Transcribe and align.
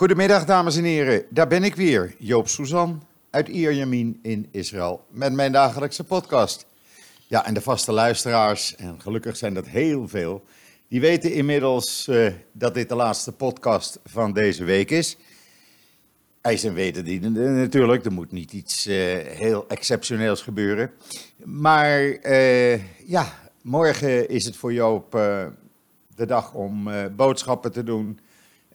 Goedemiddag, 0.00 0.44
dames 0.44 0.76
en 0.76 0.84
heren. 0.84 1.24
Daar 1.30 1.46
ben 1.46 1.64
ik 1.64 1.74
weer, 1.74 2.14
Joop 2.18 2.48
Suzan 2.48 3.02
uit 3.30 3.48
Ierjemien 3.48 4.18
in 4.22 4.48
Israël, 4.50 5.04
met 5.10 5.32
mijn 5.32 5.52
dagelijkse 5.52 6.04
podcast. 6.04 6.66
Ja, 7.26 7.46
en 7.46 7.54
de 7.54 7.60
vaste 7.60 7.92
luisteraars, 7.92 8.76
en 8.76 9.00
gelukkig 9.00 9.36
zijn 9.36 9.54
dat 9.54 9.66
heel 9.66 10.08
veel, 10.08 10.44
die 10.88 11.00
weten 11.00 11.32
inmiddels 11.32 12.06
uh, 12.08 12.32
dat 12.52 12.74
dit 12.74 12.88
de 12.88 12.94
laatste 12.94 13.32
podcast 13.32 14.00
van 14.04 14.32
deze 14.32 14.64
week 14.64 14.90
is. 14.90 15.16
IJs 16.40 16.64
en 16.64 16.74
wederdienende 16.74 17.48
natuurlijk, 17.48 18.04
er 18.04 18.12
moet 18.12 18.32
niet 18.32 18.52
iets 18.52 18.86
uh, 18.86 18.94
heel 19.18 19.68
exceptioneels 19.68 20.42
gebeuren. 20.42 20.90
Maar 21.44 22.00
uh, 22.00 23.08
ja, 23.08 23.26
morgen 23.62 24.28
is 24.28 24.44
het 24.44 24.56
voor 24.56 24.72
Joop 24.72 25.10
de 26.14 26.26
dag 26.26 26.54
om 26.54 26.88
boodschappen 27.16 27.72
te 27.72 27.82
doen 27.82 28.18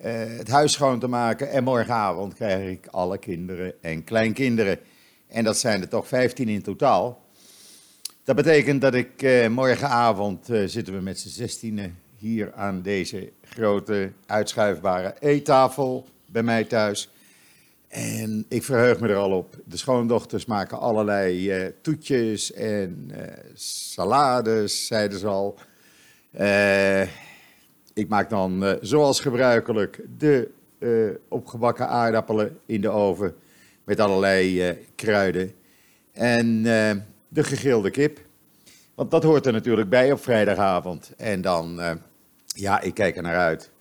het 0.02 0.48
huis 0.48 0.72
schoon 0.72 1.00
te 1.00 1.08
maken. 1.08 1.50
En 1.50 1.64
morgenavond 1.64 2.34
krijg 2.34 2.70
ik 2.70 2.88
alle 2.88 3.18
kinderen 3.18 3.74
en 3.82 4.04
kleinkinderen. 4.04 4.80
En 5.28 5.44
dat 5.44 5.58
zijn 5.58 5.82
er 5.82 5.88
toch 5.88 6.08
15 6.08 6.50
in 6.50 6.62
totaal. 6.62 7.24
Dat 8.24 8.36
betekent 8.36 8.82
dat 8.82 8.94
ik 8.94 9.22
uh, 9.22 9.48
morgenavond 9.48 10.50
uh, 10.50 10.68
zitten 10.68 10.94
we 10.94 11.02
met 11.02 11.20
z'n 11.20 11.30
zestienen 11.30 11.98
hier 12.18 12.54
aan 12.54 12.82
deze 12.82 13.32
grote 13.42 14.12
uitschuifbare 14.26 15.16
eettafel 15.20 16.08
bij 16.26 16.44
mij 16.44 16.64
thuis. 16.64 17.10
En 17.88 18.46
ik 18.50 18.64
verheug 18.64 19.00
me 19.00 19.08
er 19.08 19.16
al 19.16 19.32
op. 19.32 19.56
De 19.66 19.78
schoondochters 19.78 20.46
maken 20.46 20.80
allerlei 20.80 21.74
toetjes 21.82 22.54
en 22.54 23.12
salades, 23.54 24.88
zeiden 24.88 25.20
ze 25.20 25.28
al. 25.28 25.58
Ik 27.96 28.08
maak 28.08 28.30
dan 28.30 28.64
uh, 28.64 28.74
zoals 28.82 29.20
gebruikelijk 29.20 30.00
de 30.18 30.52
uh, 30.80 31.10
opgebakken 31.28 31.88
aardappelen 31.88 32.60
in 32.66 32.82
de 32.82 32.90
oven 32.90 33.36
met 33.84 34.00
allerlei 34.00 34.70
uh, 34.70 34.76
kruiden. 34.96 35.52
En 36.12 36.64
de 37.28 37.44
gegrilde 37.44 37.92
kip. 37.92 38.20
Want 38.96 39.12
dat 39.12 39.24
hoort 39.24 39.46
er 39.46 39.54
natuurlijk 39.54 39.90
bij 39.90 40.12
op 40.12 40.24
vrijdagavond. 40.24 41.12
En 41.18 41.42
dan, 41.42 41.80
ja, 42.48 42.82
ik 42.82 42.94
kijk 42.94 43.16
er 43.16 43.22
naar 43.22 43.38
uit. 43.38 43.72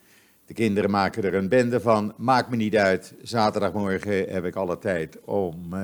De 0.47 0.55
kinderen 0.55 0.91
maken 0.91 1.23
er 1.23 1.35
een 1.35 1.49
bende 1.49 1.81
van. 1.81 2.15
Maakt 2.17 2.51
me 2.51 2.57
niet 2.57 2.77
uit. 2.77 3.15
Zaterdagmorgen 3.23 4.29
heb 4.29 4.45
ik 4.45 4.57
alle 4.57 4.79
tijd 4.79 5.19
om 5.25 5.75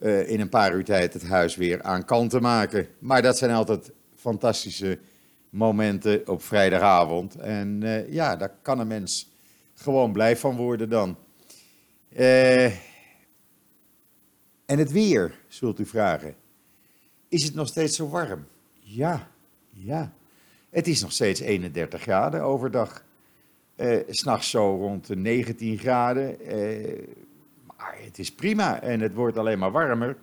in 0.00 0.40
een 0.40 0.48
paar 0.48 0.74
uur 0.74 0.84
tijd 0.84 1.12
het 1.12 1.26
huis 1.26 1.56
weer 1.56 1.82
aan 1.82 2.04
kant 2.04 2.30
te 2.30 2.40
maken. 2.40 2.86
Maar 2.98 3.22
dat 3.22 3.38
zijn 3.38 3.50
altijd 3.50 3.92
fantastische 4.14 4.98
momenten 5.56 6.28
op 6.28 6.42
vrijdagavond. 6.42 7.34
En 7.34 7.80
uh, 7.82 8.12
ja, 8.12 8.36
daar 8.36 8.52
kan 8.62 8.78
een 8.78 8.86
mens 8.86 9.30
gewoon 9.74 10.12
blij 10.12 10.36
van 10.36 10.56
worden 10.56 10.88
dan. 10.88 11.16
Uh, 12.16 12.64
en 14.66 14.78
het 14.78 14.92
weer, 14.92 15.38
zult 15.48 15.78
u 15.78 15.86
vragen. 15.86 16.34
Is 17.28 17.44
het 17.44 17.54
nog 17.54 17.68
steeds 17.68 17.96
zo 17.96 18.08
warm? 18.08 18.46
Ja, 18.80 19.30
ja. 19.70 20.12
Het 20.70 20.86
is 20.86 21.02
nog 21.02 21.12
steeds 21.12 21.40
31 21.40 22.02
graden 22.02 22.42
overdag. 22.42 23.04
Uh, 23.76 23.96
S'nachts 24.08 24.50
zo 24.50 24.76
rond 24.76 25.06
de 25.06 25.16
19 25.16 25.78
graden. 25.78 26.36
maar 27.76 27.96
het 28.04 28.18
is 28.18 28.32
prima 28.32 28.82
en 28.82 29.00
het 29.00 29.14
wordt 29.14 29.36
alleen 29.36 29.58
maar 29.58 29.72
warmer 29.72 30.16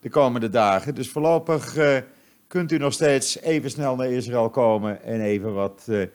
de 0.00 0.08
komende 0.08 0.48
dagen. 0.48 0.94
Dus 0.94 1.10
voorlopig 1.10 1.76
kunt 2.52 2.72
u 2.72 2.78
nog 2.78 2.92
steeds 2.92 3.40
even 3.40 3.70
snel 3.70 3.96
naar 3.96 4.10
Israël 4.10 4.50
komen 4.50 5.02
en 5.02 5.20
even 5.20 5.54
wat 5.54 5.86
uh, 5.88 6.06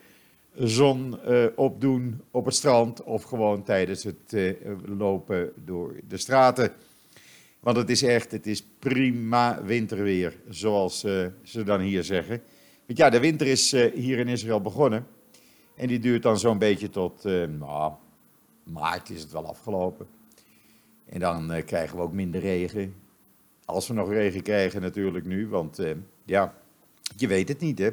zon 0.55 1.15
uh, 1.27 1.45
opdoen 1.55 2.21
op 2.31 2.45
het 2.45 2.55
strand 2.55 3.03
of 3.03 3.23
gewoon 3.23 3.63
tijdens 3.63 4.03
het 4.03 4.33
uh, 4.33 4.53
lopen 4.85 5.51
door 5.65 5.95
de 6.07 6.17
straten. 6.17 6.71
Want 7.59 7.77
het 7.77 7.89
is 7.89 8.03
echt, 8.03 8.31
het 8.31 8.47
is 8.47 8.63
prima 8.79 9.63
winterweer, 9.63 10.35
zoals 10.49 10.99
ze 11.43 11.63
dan 11.65 11.79
hier 11.79 12.03
zeggen. 12.03 12.41
Want 12.85 12.99
ja, 12.99 13.09
de 13.09 13.19
winter 13.19 13.47
is 13.47 13.71
hier 13.71 14.19
in 14.19 14.27
Israël 14.27 14.61
begonnen. 14.61 15.07
En 15.75 15.87
die 15.87 15.99
duurt 15.99 16.23
dan 16.23 16.39
zo'n 16.39 16.57
beetje 16.57 16.89
tot, 16.89 17.23
nou, 17.59 17.93
maart 18.63 19.09
is 19.09 19.21
het 19.21 19.31
wel 19.31 19.47
afgelopen. 19.47 20.07
En 21.05 21.19
dan 21.19 21.63
krijgen 21.65 21.97
we 21.97 22.03
ook 22.03 22.13
minder 22.13 22.41
regen. 22.41 22.95
Als 23.65 23.87
we 23.87 23.93
nog 23.93 24.09
regen 24.09 24.41
krijgen 24.41 24.81
natuurlijk 24.81 25.25
nu, 25.25 25.47
want 25.47 25.79
ja, 26.27 26.53
je 27.15 27.27
weet 27.27 27.47
het 27.47 27.59
niet, 27.59 27.79
hè. 27.79 27.87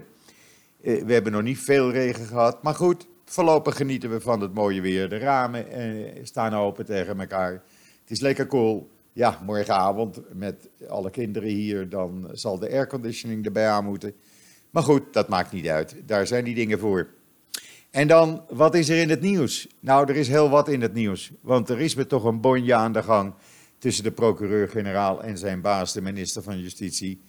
Eh, 0.83 1.05
we 1.05 1.13
hebben 1.13 1.33
nog 1.33 1.43
niet 1.43 1.59
veel 1.59 1.91
regen 1.91 2.27
gehad, 2.27 2.63
maar 2.63 2.75
goed, 2.75 3.07
voorlopig 3.25 3.77
genieten 3.77 4.11
we 4.11 4.21
van 4.21 4.41
het 4.41 4.55
mooie 4.55 4.81
weer. 4.81 5.09
De 5.09 5.19
ramen 5.19 5.71
eh, 5.71 6.25
staan 6.25 6.55
open 6.55 6.85
tegen 6.85 7.21
elkaar. 7.21 7.53
Het 8.01 8.11
is 8.11 8.21
lekker 8.21 8.47
cool. 8.47 8.91
Ja, 9.13 9.41
morgenavond 9.45 10.21
met 10.33 10.69
alle 10.89 11.11
kinderen 11.11 11.49
hier, 11.49 11.89
dan 11.89 12.29
zal 12.33 12.59
de 12.59 12.71
airconditioning 12.71 13.45
erbij 13.45 13.69
aan 13.69 13.85
moeten. 13.85 14.15
Maar 14.71 14.83
goed, 14.83 15.13
dat 15.13 15.29
maakt 15.29 15.53
niet 15.53 15.69
uit. 15.69 15.97
Daar 16.07 16.27
zijn 16.27 16.45
die 16.45 16.55
dingen 16.55 16.79
voor. 16.79 17.09
En 17.91 18.09
dan, 18.09 18.45
wat 18.49 18.75
is 18.75 18.89
er 18.89 18.99
in 18.99 19.11
het 19.11 19.21
nieuws? 19.21 19.69
Nou, 19.81 20.09
er 20.09 20.17
is 20.17 20.29
heel 20.29 20.49
wat 20.49 20.69
in 20.69 20.81
het 20.81 20.93
nieuws. 20.93 21.33
Want 21.41 21.69
er 21.69 21.81
is 21.81 21.95
me 21.95 22.07
toch 22.07 22.25
een 22.25 22.41
bonje 22.41 22.75
aan 22.75 22.93
de 22.93 23.03
gang 23.03 23.35
tussen 23.79 24.05
de 24.05 24.13
procureur-generaal 24.13 25.23
en 25.23 25.39
zijn 25.39 25.61
baas, 25.61 25.93
de 25.93 26.01
minister 26.01 26.43
van 26.43 26.61
Justitie. 26.61 27.21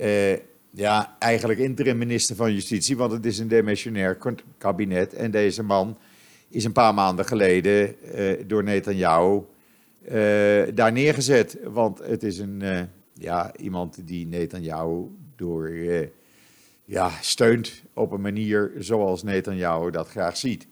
Uh, 0.00 0.36
ja, 0.70 1.16
eigenlijk 1.18 1.58
interim 1.58 1.98
minister 1.98 2.36
van 2.36 2.52
Justitie, 2.52 2.96
want 2.96 3.12
het 3.12 3.26
is 3.26 3.38
een 3.38 3.48
demissionair 3.48 4.18
kabinet. 4.58 5.14
En 5.14 5.30
deze 5.30 5.62
man 5.62 5.98
is 6.48 6.64
een 6.64 6.72
paar 6.72 6.94
maanden 6.94 7.24
geleden 7.24 7.94
uh, 8.14 8.42
door 8.46 8.64
Netanyahu 8.64 9.40
uh, 10.08 10.62
daar 10.74 10.92
neergezet. 10.92 11.58
Want 11.64 11.98
het 11.98 12.22
is 12.22 12.38
een, 12.38 12.62
ja, 13.12 13.56
iemand 13.56 14.06
die 14.06 14.26
Netanyahu 14.26 15.04
door, 15.36 15.70
ja, 16.84 17.10
steunt 17.20 17.82
op 17.94 18.12
een 18.12 18.20
manier 18.20 18.72
zoals 18.78 19.22
Netanyahu 19.22 19.90
dat 19.90 20.08
graag 20.08 20.36
ziet. 20.36 20.66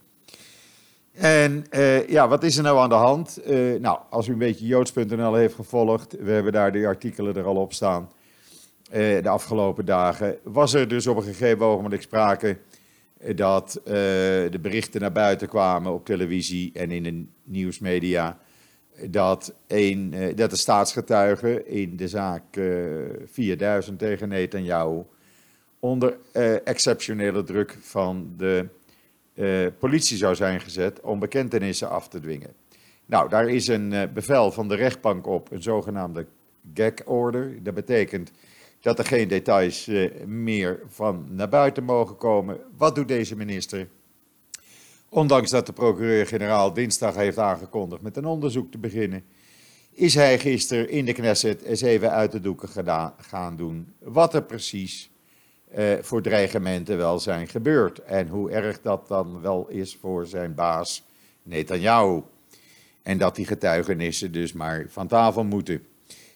En 1.12 1.64
ja, 2.08 2.28
wat 2.28 2.42
is 2.42 2.56
er 2.56 2.62
nou 2.62 2.78
aan 2.78 2.88
de 2.88 2.94
hand? 2.94 3.40
nou, 3.80 3.98
als 4.10 4.28
u 4.28 4.32
een 4.32 4.38
beetje 4.38 4.66
joods.nl 4.66 5.34
heeft 5.34 5.54
gevolgd, 5.54 6.16
we 6.20 6.30
hebben 6.30 6.52
daar 6.52 6.72
de 6.72 6.86
artikelen 6.86 7.36
er 7.36 7.44
al 7.44 7.56
op 7.56 7.72
staan 7.72 8.08
eh, 8.08 8.23
de 8.94 9.28
afgelopen 9.28 9.84
dagen, 9.84 10.38
was 10.42 10.74
er 10.74 10.88
dus 10.88 11.06
op 11.06 11.16
een 11.16 11.22
gegeven 11.22 11.66
ogenblik 11.66 12.02
sprake 12.02 12.58
eh, 13.18 13.36
dat 13.36 13.80
uh, 13.84 13.92
de 14.50 14.58
berichten 14.60 15.00
naar 15.00 15.12
buiten 15.12 15.48
kwamen 15.48 15.92
op 15.92 16.04
televisie 16.04 16.70
en 16.72 16.90
in 16.90 17.02
de 17.02 17.24
nieuwsmedia. 17.44 18.38
Dat, 19.06 19.54
een, 19.66 20.14
dat 20.34 20.50
de 20.50 20.56
staatsgetuige 20.56 21.66
in 21.66 21.96
de 21.96 22.08
zaak 22.08 22.42
4000 23.24 23.98
tegen 23.98 24.28
Netanyahu 24.28 25.02
onder 25.78 26.16
exceptionele 26.64 27.42
druk 27.44 27.76
van 27.80 28.34
de 28.36 28.68
politie 29.78 30.16
zou 30.16 30.34
zijn 30.34 30.60
gezet 30.60 31.00
om 31.00 31.18
bekentenissen 31.18 31.90
af 31.90 32.08
te 32.08 32.20
dwingen. 32.20 32.50
Nou, 33.06 33.28
daar 33.28 33.48
is 33.48 33.68
een 33.68 34.10
bevel 34.14 34.52
van 34.52 34.68
de 34.68 34.74
rechtbank 34.74 35.26
op, 35.26 35.50
een 35.50 35.62
zogenaamde 35.62 36.26
gag 36.74 36.92
order. 37.04 37.62
Dat 37.62 37.74
betekent 37.74 38.30
dat 38.84 38.98
er 38.98 39.04
geen 39.04 39.28
details 39.28 39.88
uh, 39.88 40.10
meer 40.26 40.80
van 40.88 41.26
naar 41.28 41.48
buiten 41.48 41.84
mogen 41.84 42.16
komen. 42.16 42.60
Wat 42.76 42.94
doet 42.94 43.08
deze 43.08 43.36
minister? 43.36 43.88
Ondanks 45.08 45.50
dat 45.50 45.66
de 45.66 45.72
procureur-generaal 45.72 46.72
dinsdag 46.72 47.14
heeft 47.14 47.38
aangekondigd 47.38 48.02
met 48.02 48.16
een 48.16 48.24
onderzoek 48.24 48.70
te 48.70 48.78
beginnen, 48.78 49.24
is 49.90 50.14
hij 50.14 50.38
gisteren 50.38 50.90
in 50.90 51.04
de 51.04 51.12
Knesset 51.12 51.62
eens 51.62 51.80
even 51.80 52.10
uit 52.10 52.32
de 52.32 52.40
doeken 52.40 52.68
gedaan, 52.68 53.14
gaan 53.18 53.56
doen 53.56 53.94
wat 53.98 54.34
er 54.34 54.42
precies 54.42 55.10
uh, 55.78 55.92
voor 56.00 56.22
dreigementen 56.22 56.96
wel 56.96 57.18
zijn 57.18 57.48
gebeurd 57.48 57.98
en 57.98 58.28
hoe 58.28 58.50
erg 58.50 58.80
dat 58.80 59.08
dan 59.08 59.40
wel 59.40 59.68
is 59.68 59.96
voor 60.00 60.26
zijn 60.26 60.54
baas 60.54 61.04
Netanyahu. 61.42 62.22
En 63.02 63.18
dat 63.18 63.36
die 63.36 63.46
getuigenissen 63.46 64.32
dus 64.32 64.52
maar 64.52 64.86
van 64.88 65.06
tafel 65.06 65.44
moeten. 65.44 65.86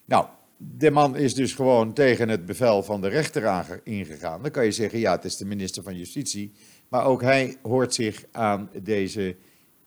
Nou, 0.04 0.26
de 0.58 0.90
man 0.90 1.16
is 1.16 1.34
dus 1.34 1.54
gewoon 1.54 1.92
tegen 1.92 2.28
het 2.28 2.46
bevel 2.46 2.82
van 2.82 3.00
de 3.00 3.08
rechter 3.08 3.80
ingegaan. 3.84 4.42
Dan 4.42 4.50
kan 4.50 4.64
je 4.64 4.72
zeggen, 4.72 4.98
ja, 4.98 5.12
het 5.12 5.24
is 5.24 5.36
de 5.36 5.44
minister 5.44 5.82
van 5.82 5.96
Justitie. 5.96 6.52
Maar 6.88 7.04
ook 7.04 7.22
hij 7.22 7.56
hoort 7.62 7.94
zich 7.94 8.24
aan 8.32 8.70
deze 8.82 9.36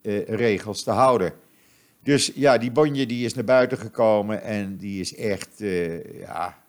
uh, 0.01 0.23
regels 0.27 0.83
te 0.83 0.91
houden. 0.91 1.33
Dus 2.03 2.31
ja, 2.35 2.57
die 2.57 2.71
bonje 2.71 3.05
die 3.05 3.25
is 3.25 3.33
naar 3.33 3.43
buiten 3.43 3.77
gekomen 3.77 4.41
en 4.43 4.77
die 4.77 4.99
is 4.99 5.15
echt, 5.15 5.61
uh, 5.61 6.19
ja, 6.19 6.63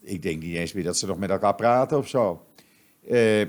ik 0.00 0.22
denk 0.22 0.42
niet 0.42 0.56
eens 0.56 0.72
meer 0.72 0.84
dat 0.84 0.98
ze 0.98 1.06
nog 1.06 1.18
met 1.18 1.30
elkaar 1.30 1.54
praten 1.54 1.98
of 1.98 2.08
zo. 2.08 2.46
Uh, 3.08 3.40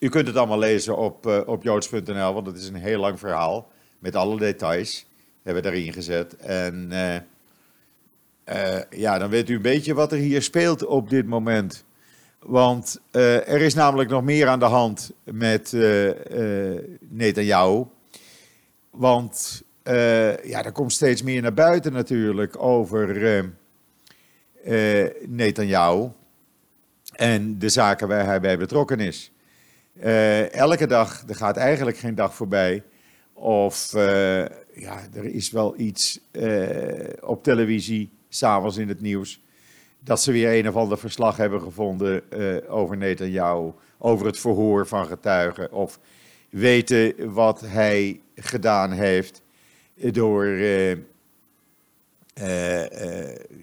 u 0.00 0.08
kunt 0.08 0.26
het 0.26 0.36
allemaal 0.36 0.58
lezen 0.58 0.96
op, 0.96 1.26
op 1.46 1.62
joods.nl, 1.62 2.34
want 2.34 2.46
het 2.46 2.56
is 2.56 2.68
een 2.68 2.74
heel 2.74 3.00
lang 3.00 3.18
verhaal 3.18 3.72
met 3.98 4.16
alle 4.16 4.38
details. 4.38 5.06
Hebben 5.42 5.62
we 5.62 5.68
daarin 5.70 5.92
gezet. 5.92 6.36
En 6.36 6.88
uh, 6.92 7.16
ja, 8.90 9.18
dan 9.18 9.30
weet 9.30 9.48
u 9.48 9.54
een 9.54 9.62
beetje 9.62 9.94
wat 9.94 10.12
er 10.12 10.18
hier 10.18 10.42
speelt 10.42 10.84
op 10.84 11.10
dit 11.10 11.26
moment. 11.26 11.84
Want 12.42 13.00
uh, 13.12 13.48
er 13.48 13.60
is 13.60 13.74
namelijk 13.74 14.10
nog 14.10 14.22
meer 14.22 14.48
aan 14.48 14.58
de 14.58 14.64
hand 14.64 15.12
met 15.24 15.72
uh, 15.72 16.10
Netanyahu. 17.00 17.84
want 18.90 19.62
ja, 20.42 20.64
er 20.64 20.72
komt 20.72 20.92
steeds 20.92 21.22
meer 21.22 21.42
naar 21.42 21.54
buiten 21.54 21.92
natuurlijk 21.92 22.62
over 22.62 23.16
uh, 24.64 25.06
Netanyahu 25.26 26.08
en 27.12 27.58
de 27.58 27.68
zaken 27.68 28.08
waar 28.08 28.24
hij 28.24 28.40
bij 28.40 28.58
betrokken 28.58 29.00
is. 29.00 29.32
elke 30.50 30.86
dag, 30.86 31.24
er 31.28 31.34
gaat 31.34 31.56
eigenlijk 31.56 31.96
geen 31.96 32.14
dag 32.14 32.34
voorbij 32.34 32.82
of 33.32 33.92
ja, 34.74 35.00
er 35.14 35.24
is 35.24 35.50
wel 35.50 35.74
iets 35.78 36.20
op 37.20 37.42
televisie, 37.42 38.10
s'avonds 38.34 38.76
in 38.76 38.88
het 38.88 39.00
nieuws, 39.00 39.40
dat 40.00 40.22
ze 40.22 40.32
weer 40.32 40.58
een 40.58 40.68
of 40.68 40.76
ander 40.76 40.98
verslag 40.98 41.36
hebben 41.36 41.60
gevonden 41.60 42.22
over 42.68 42.96
Netanyahu, 42.96 43.70
over 43.98 44.26
het 44.26 44.38
verhoor 44.38 44.86
van 44.86 45.06
getuigen 45.06 45.72
of 45.72 45.98
weten 46.50 47.32
wat 47.32 47.60
hij 47.60 48.20
gedaan 48.34 48.90
heeft 48.90 49.42
door 49.94 50.44
uh, 50.44 50.90
uh, 50.90 50.96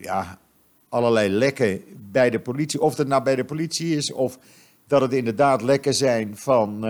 ja, 0.02 0.40
allerlei 0.90 1.30
lekken 1.30 1.84
bij 2.12 2.30
de 2.30 2.40
politie. 2.40 2.82
Of 2.82 2.98
het 2.98 3.08
nou 3.08 3.24
bij 3.24 3.36
de 3.36 3.46
politie 3.46 3.96
is 3.96 4.12
of 4.12 4.40
dat 4.88 5.02
het 5.02 5.14
inderdaad 5.14 5.62
lekken 5.62 5.94
zijn 5.94 6.38
van 6.38 6.86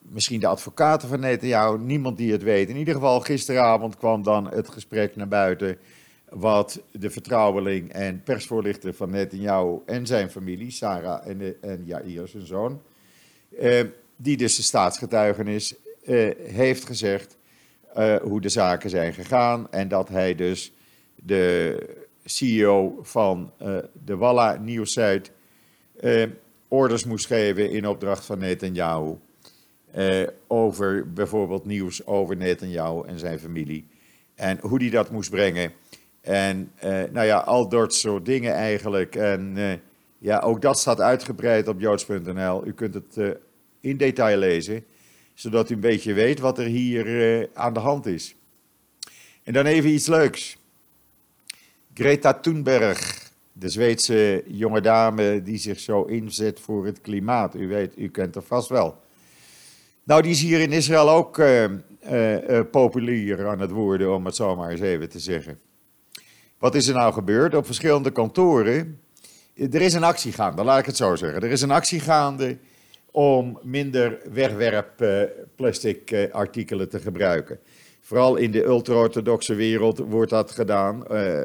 misschien 0.00 0.40
de 0.40 0.46
advocaten 0.46 1.08
van 1.08 1.20
Netanyahu. 1.20 1.78
Niemand 1.78 2.16
die 2.16 2.32
het 2.32 2.42
weet. 2.42 2.68
In 2.68 2.76
ieder 2.76 2.94
geval 2.94 3.20
gisteravond 3.20 3.96
kwam 3.96 4.22
dan 4.22 4.50
het 4.50 4.68
gesprek 4.68 5.16
naar 5.16 5.28
buiten 5.28 5.78
wat 6.30 6.82
de 6.92 7.10
vertrouweling 7.10 7.92
en 7.92 8.22
persvoorlichter 8.22 8.94
van 8.94 9.10
Netanyahu 9.10 9.78
en 9.86 10.06
zijn 10.06 10.30
familie, 10.30 10.70
Sarah 10.70 11.26
en, 11.26 11.62
en 11.62 11.84
Jair, 11.84 12.28
zijn 12.28 12.46
zoon, 12.46 12.82
die 14.16 14.36
dus 14.36 14.56
de 14.56 14.62
staatsgetuigenis 14.62 15.74
uh, 16.08 16.30
heeft 16.38 16.86
gezegd 16.86 17.36
uh, 17.96 18.16
hoe 18.16 18.40
de 18.40 18.48
zaken 18.48 18.90
zijn 18.90 19.14
gegaan. 19.14 19.70
En 19.70 19.88
dat 19.88 20.08
hij 20.08 20.34
dus 20.34 20.72
de 21.14 21.78
CEO 22.24 22.98
van 23.02 23.52
uh, 23.62 23.78
de 24.04 24.16
Walla 24.16 24.56
Nieuwsite 24.56 25.30
orders 26.68 27.04
moest 27.04 27.26
geven 27.26 27.70
in 27.70 27.86
opdracht 27.86 28.24
van 28.24 28.38
Netanyahu. 28.38 29.14
over 30.46 31.12
bijvoorbeeld 31.12 31.64
nieuws 31.64 32.06
over 32.06 32.36
Netanyahu 32.36 33.06
en 33.06 33.18
zijn 33.18 33.38
familie. 33.38 33.88
En 34.34 34.58
hoe 34.60 34.78
die 34.78 34.90
dat 34.90 35.10
moest 35.10 35.30
brengen. 35.30 35.72
En 36.20 36.72
nou 37.12 37.26
ja, 37.26 37.38
al 37.38 37.68
dat 37.68 37.94
soort 37.94 38.24
dingen 38.24 38.52
eigenlijk. 38.52 39.16
En 39.16 39.56
ja, 40.18 40.38
ook 40.38 40.62
dat 40.62 40.78
staat 40.78 41.00
uitgebreid 41.00 41.68
op 41.68 41.80
joods.nl. 41.80 42.66
U 42.66 42.72
kunt 42.72 42.94
het 42.94 43.36
in 43.80 43.96
detail 43.96 44.38
lezen, 44.38 44.84
zodat 45.34 45.70
u 45.70 45.74
een 45.74 45.80
beetje 45.80 46.12
weet 46.12 46.40
wat 46.40 46.58
er 46.58 46.66
hier 46.66 47.48
aan 47.54 47.72
de 47.72 47.80
hand 47.80 48.06
is. 48.06 48.34
En 49.42 49.52
dan 49.52 49.66
even 49.66 49.90
iets 49.90 50.06
leuks. 50.06 50.58
Greta 51.94 52.34
Thunberg, 52.34 53.30
de 53.52 53.68
Zweedse 53.68 54.44
jonge 54.46 54.80
dame 54.80 55.42
die 55.42 55.58
zich 55.58 55.80
zo 55.80 56.02
inzet 56.02 56.60
voor 56.60 56.86
het 56.86 57.00
klimaat. 57.00 57.54
U 57.54 57.68
weet, 57.68 57.92
u 57.96 58.08
kent 58.08 58.34
haar 58.34 58.44
vast 58.44 58.68
wel. 58.68 58.96
Nou, 60.04 60.22
die 60.22 60.30
is 60.30 60.40
hier 60.40 60.60
in 60.60 60.72
Israël 60.72 61.10
ook 61.10 61.38
uh, 61.38 61.64
populair 62.70 63.46
aan 63.46 63.60
het 63.60 63.70
worden, 63.70 64.14
om 64.14 64.24
het 64.24 64.36
zo 64.36 64.56
maar 64.56 64.70
eens 64.70 64.80
even 64.80 65.08
te 65.08 65.18
zeggen. 65.18 65.60
Wat 66.58 66.74
is 66.74 66.88
er 66.88 66.94
nou 66.94 67.12
gebeurd? 67.12 67.54
Op 67.54 67.66
verschillende 67.66 68.10
kantoren. 68.10 69.00
Er 69.54 69.80
is 69.80 69.94
een 69.94 70.04
actie 70.04 70.32
gaande, 70.32 70.64
laat 70.64 70.78
ik 70.78 70.86
het 70.86 70.96
zo 70.96 71.16
zeggen. 71.16 71.42
Er 71.42 71.50
is 71.50 71.62
een 71.62 71.70
actie 71.70 72.00
gaande 72.00 72.56
om 73.10 73.58
minder 73.62 74.18
wegwerpplastic 74.32 76.10
eh, 76.10 76.32
artikelen 76.32 76.88
te 76.88 77.00
gebruiken. 77.00 77.58
Vooral 78.00 78.36
in 78.36 78.50
de 78.50 78.64
ultra-orthodoxe 78.64 79.54
wereld 79.54 79.98
wordt 79.98 80.30
dat 80.30 80.50
gedaan. 80.50 81.04
Uh, 81.10 81.44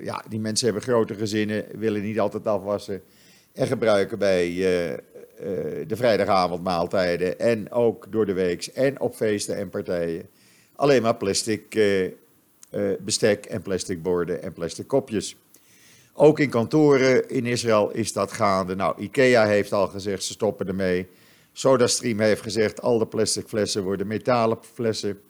ja, 0.00 0.24
die 0.28 0.40
mensen 0.40 0.66
hebben 0.66 0.84
grote 0.84 1.14
gezinnen, 1.14 1.64
willen 1.72 2.02
niet 2.02 2.20
altijd 2.20 2.46
afwassen. 2.46 3.02
En 3.52 3.66
gebruiken 3.66 4.18
bij 4.18 4.48
uh, 4.48 4.56
de 5.86 5.96
vrijdagavondmaaltijden 5.96 7.38
en 7.38 7.72
ook 7.72 8.06
door 8.12 8.26
de 8.26 8.32
week 8.32 8.66
en 8.66 9.00
op 9.00 9.14
feesten 9.14 9.56
en 9.56 9.70
partijen 9.70 10.28
alleen 10.76 11.02
maar 11.02 11.16
plastic 11.16 11.74
bestek 13.00 13.44
en 13.44 13.62
plastic 13.62 14.02
borden 14.02 14.42
en 14.42 14.52
plastic 14.52 14.88
kopjes. 14.88 15.36
Ook 16.12 16.38
in 16.38 16.50
kantoren 16.50 17.28
in 17.28 17.46
Israël 17.46 17.90
is 17.90 18.12
dat 18.12 18.32
gaande. 18.32 18.74
Nou, 18.74 19.02
IKEA 19.02 19.46
heeft 19.46 19.72
al 19.72 19.86
gezegd 19.86 20.22
ze 20.22 20.32
stoppen 20.32 20.68
ermee. 20.68 21.06
SodaStream 21.52 22.20
heeft 22.20 22.42
gezegd 22.42 22.82
al 22.82 22.98
de 22.98 23.06
plastic 23.06 23.46
flessen 23.46 23.82
worden 23.82 24.06
metalen 24.06 24.58
flessen. 24.72 25.20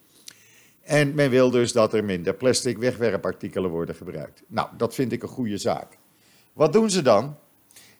En 0.82 1.14
men 1.14 1.30
wil 1.30 1.50
dus 1.50 1.72
dat 1.72 1.94
er 1.94 2.04
minder 2.04 2.34
plastic 2.34 2.78
wegwerpartikelen 2.78 3.70
worden 3.70 3.94
gebruikt. 3.94 4.42
Nou, 4.46 4.68
dat 4.76 4.94
vind 4.94 5.12
ik 5.12 5.22
een 5.22 5.28
goede 5.28 5.58
zaak. 5.58 5.98
Wat 6.52 6.72
doen 6.72 6.90
ze 6.90 7.02
dan? 7.02 7.36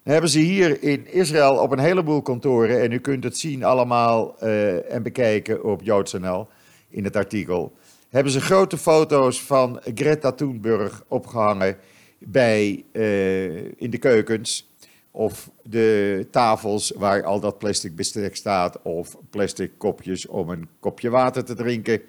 Dan 0.02 0.12
hebben 0.12 0.30
ze 0.30 0.38
hier 0.38 0.82
in 0.82 1.06
Israël 1.06 1.56
op 1.56 1.72
een 1.72 1.78
heleboel 1.78 2.22
kantoren, 2.22 2.80
en 2.80 2.92
u 2.92 2.98
kunt 2.98 3.24
het 3.24 3.38
zien 3.38 3.64
allemaal 3.64 4.36
uh, 4.42 4.92
en 4.92 5.02
bekijken 5.02 5.64
op 5.64 5.82
JoodsNL 5.82 6.48
in 6.88 7.04
het 7.04 7.16
artikel, 7.16 7.72
hebben 8.14 8.32
ze 8.32 8.40
grote 8.40 8.78
foto's 8.78 9.42
van 9.42 9.80
Greta 9.94 10.32
Thunberg 10.32 11.04
opgehangen 11.08 11.76
bij, 12.18 12.84
uh, 12.92 13.56
in 13.56 13.90
de 13.90 13.98
keukens. 13.98 14.72
Of 15.10 15.50
de 15.62 16.26
tafels 16.30 16.92
waar 16.96 17.24
al 17.24 17.40
dat 17.40 17.58
plastic 17.58 17.96
bestek 17.96 18.36
staat. 18.36 18.82
Of 18.82 19.16
plastic 19.30 19.70
kopjes 19.78 20.26
om 20.26 20.48
een 20.48 20.68
kopje 20.80 21.10
water 21.10 21.44
te 21.44 21.54
drinken. 21.54 22.02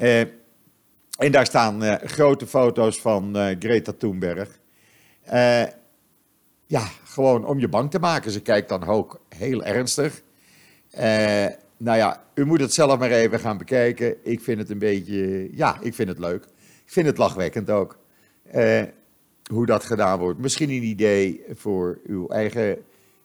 Uh, 0.00 0.20
en 1.18 1.30
daar 1.30 1.46
staan 1.46 1.84
uh, 1.84 1.94
grote 1.94 2.46
foto's 2.46 3.00
van 3.00 3.36
Greta 3.58 3.92
Thunberg. 3.92 4.58
ja, 6.66 6.88
gewoon 7.04 7.46
om 7.46 7.58
je 7.58 7.68
bang 7.68 7.90
te 7.90 7.98
maken. 7.98 8.30
Ze 8.30 8.40
kijkt 8.40 8.68
dan 8.68 8.84
ook 8.84 9.20
heel 9.28 9.64
ernstig. 9.64 10.22
Nou 11.76 11.96
ja, 11.96 12.24
u 12.34 12.44
moet 12.44 12.60
het 12.60 12.72
zelf 12.72 12.98
maar 12.98 13.10
even 13.10 13.40
gaan 13.40 13.58
bekijken. 13.58 14.16
Ik 14.22 14.40
vind 14.40 14.58
het 14.58 14.70
een 14.70 14.78
beetje, 14.78 15.48
ja, 15.56 15.78
ik 15.80 15.94
vind 15.94 16.08
het 16.08 16.18
leuk. 16.18 16.44
Ik 16.84 16.92
vind 16.92 17.06
het 17.06 17.18
lachwekkend 17.18 17.70
ook 17.70 17.98
hoe 19.50 19.66
dat 19.66 19.84
gedaan 19.84 20.18
wordt. 20.18 20.38
Misschien 20.38 20.70
een 20.70 20.82
idee 20.82 21.44
voor 21.54 22.00
uw 22.06 22.28
eigen 22.28 22.78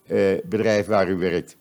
uh, 0.08 0.38
bedrijf 0.46 0.86
waar 0.86 1.10
u 1.10 1.16
werkt. 1.16 1.58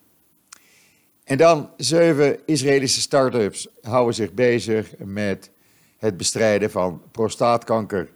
En 1.25 1.37
dan 1.37 1.71
zeven 1.77 2.47
Israëlische 2.47 3.01
start-ups 3.01 3.69
houden 3.83 4.15
zich 4.15 4.33
bezig 4.33 4.93
met 4.99 5.51
het 5.99 6.17
bestrijden 6.17 6.71
van 6.71 7.03
prostaatkanker. 7.11 8.11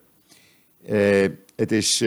Uh, 0.88 1.28
het 1.56 1.72
is, 1.72 2.04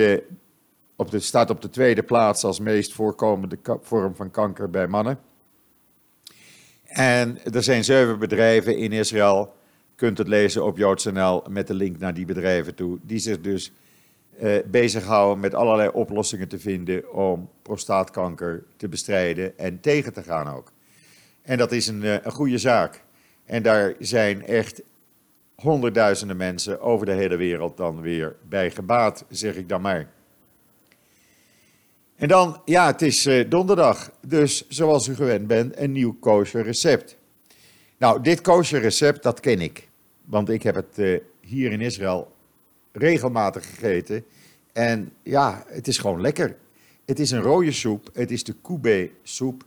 op 0.95 1.09
staat 1.17 1.49
op 1.49 1.61
de 1.61 1.69
tweede 1.69 2.03
plaats 2.03 2.43
als 2.43 2.59
meest 2.59 2.93
voorkomende 2.93 3.57
vorm 3.81 4.15
van 4.15 4.31
kanker 4.31 4.69
bij 4.69 4.87
mannen. 4.87 5.19
En 6.97 7.37
er 7.53 7.63
zijn 7.63 7.83
zeven 7.83 8.19
bedrijven 8.19 8.77
in 8.77 8.91
Israël, 8.91 9.53
kunt 9.95 10.17
het 10.17 10.27
lezen 10.27 10.65
op 10.65 10.77
JoodsNL 10.77 11.43
met 11.49 11.67
de 11.67 11.73
link 11.73 11.99
naar 11.99 12.13
die 12.13 12.25
bedrijven 12.25 12.75
toe, 12.75 12.97
die 13.01 13.19
zich 13.19 13.41
dus 13.41 13.71
uh, 14.41 14.55
bezighouden 14.65 15.39
met 15.39 15.53
allerlei 15.53 15.89
oplossingen 15.89 16.47
te 16.47 16.59
vinden 16.59 17.13
om 17.13 17.49
prostaatkanker 17.61 18.63
te 18.77 18.87
bestrijden 18.87 19.57
en 19.57 19.79
tegen 19.79 20.13
te 20.13 20.23
gaan 20.23 20.47
ook. 20.47 20.71
En 21.41 21.57
dat 21.57 21.71
is 21.71 21.87
een, 21.87 22.03
uh, 22.03 22.13
een 22.13 22.31
goede 22.31 22.57
zaak. 22.57 23.03
En 23.45 23.63
daar 23.63 23.93
zijn 23.99 24.45
echt 24.45 24.81
honderdduizenden 25.55 26.37
mensen 26.37 26.81
over 26.81 27.05
de 27.05 27.11
hele 27.11 27.35
wereld 27.35 27.77
dan 27.77 28.01
weer 28.01 28.35
bij 28.49 28.71
gebaat, 28.71 29.25
zeg 29.29 29.55
ik 29.55 29.69
dan 29.69 29.81
maar. 29.81 30.07
En 32.17 32.27
dan, 32.27 32.61
ja, 32.65 32.85
het 32.85 33.01
is 33.01 33.25
uh, 33.25 33.49
donderdag, 33.49 34.11
dus 34.27 34.67
zoals 34.67 35.07
u 35.07 35.15
gewend 35.15 35.47
bent, 35.47 35.77
een 35.77 35.91
nieuw 35.91 36.17
kosher 36.19 36.63
recept. 36.63 37.17
Nou, 37.97 38.21
dit 38.21 38.41
kosher 38.41 38.79
recept, 38.79 39.23
dat 39.23 39.39
ken 39.39 39.61
ik. 39.61 39.87
Want 40.25 40.49
ik 40.49 40.63
heb 40.63 40.75
het 40.75 41.21
hier 41.39 41.71
in 41.71 41.81
Israël 41.81 42.31
regelmatig 42.91 43.69
gegeten. 43.69 44.25
En 44.73 45.11
ja, 45.23 45.63
het 45.67 45.87
is 45.87 45.97
gewoon 45.97 46.21
lekker. 46.21 46.55
Het 47.05 47.19
is 47.19 47.31
een 47.31 47.41
rode 47.41 47.71
soep. 47.71 48.09
Het 48.13 48.31
is 48.31 48.43
de 48.43 48.53
koube 48.53 49.11
soep. 49.23 49.63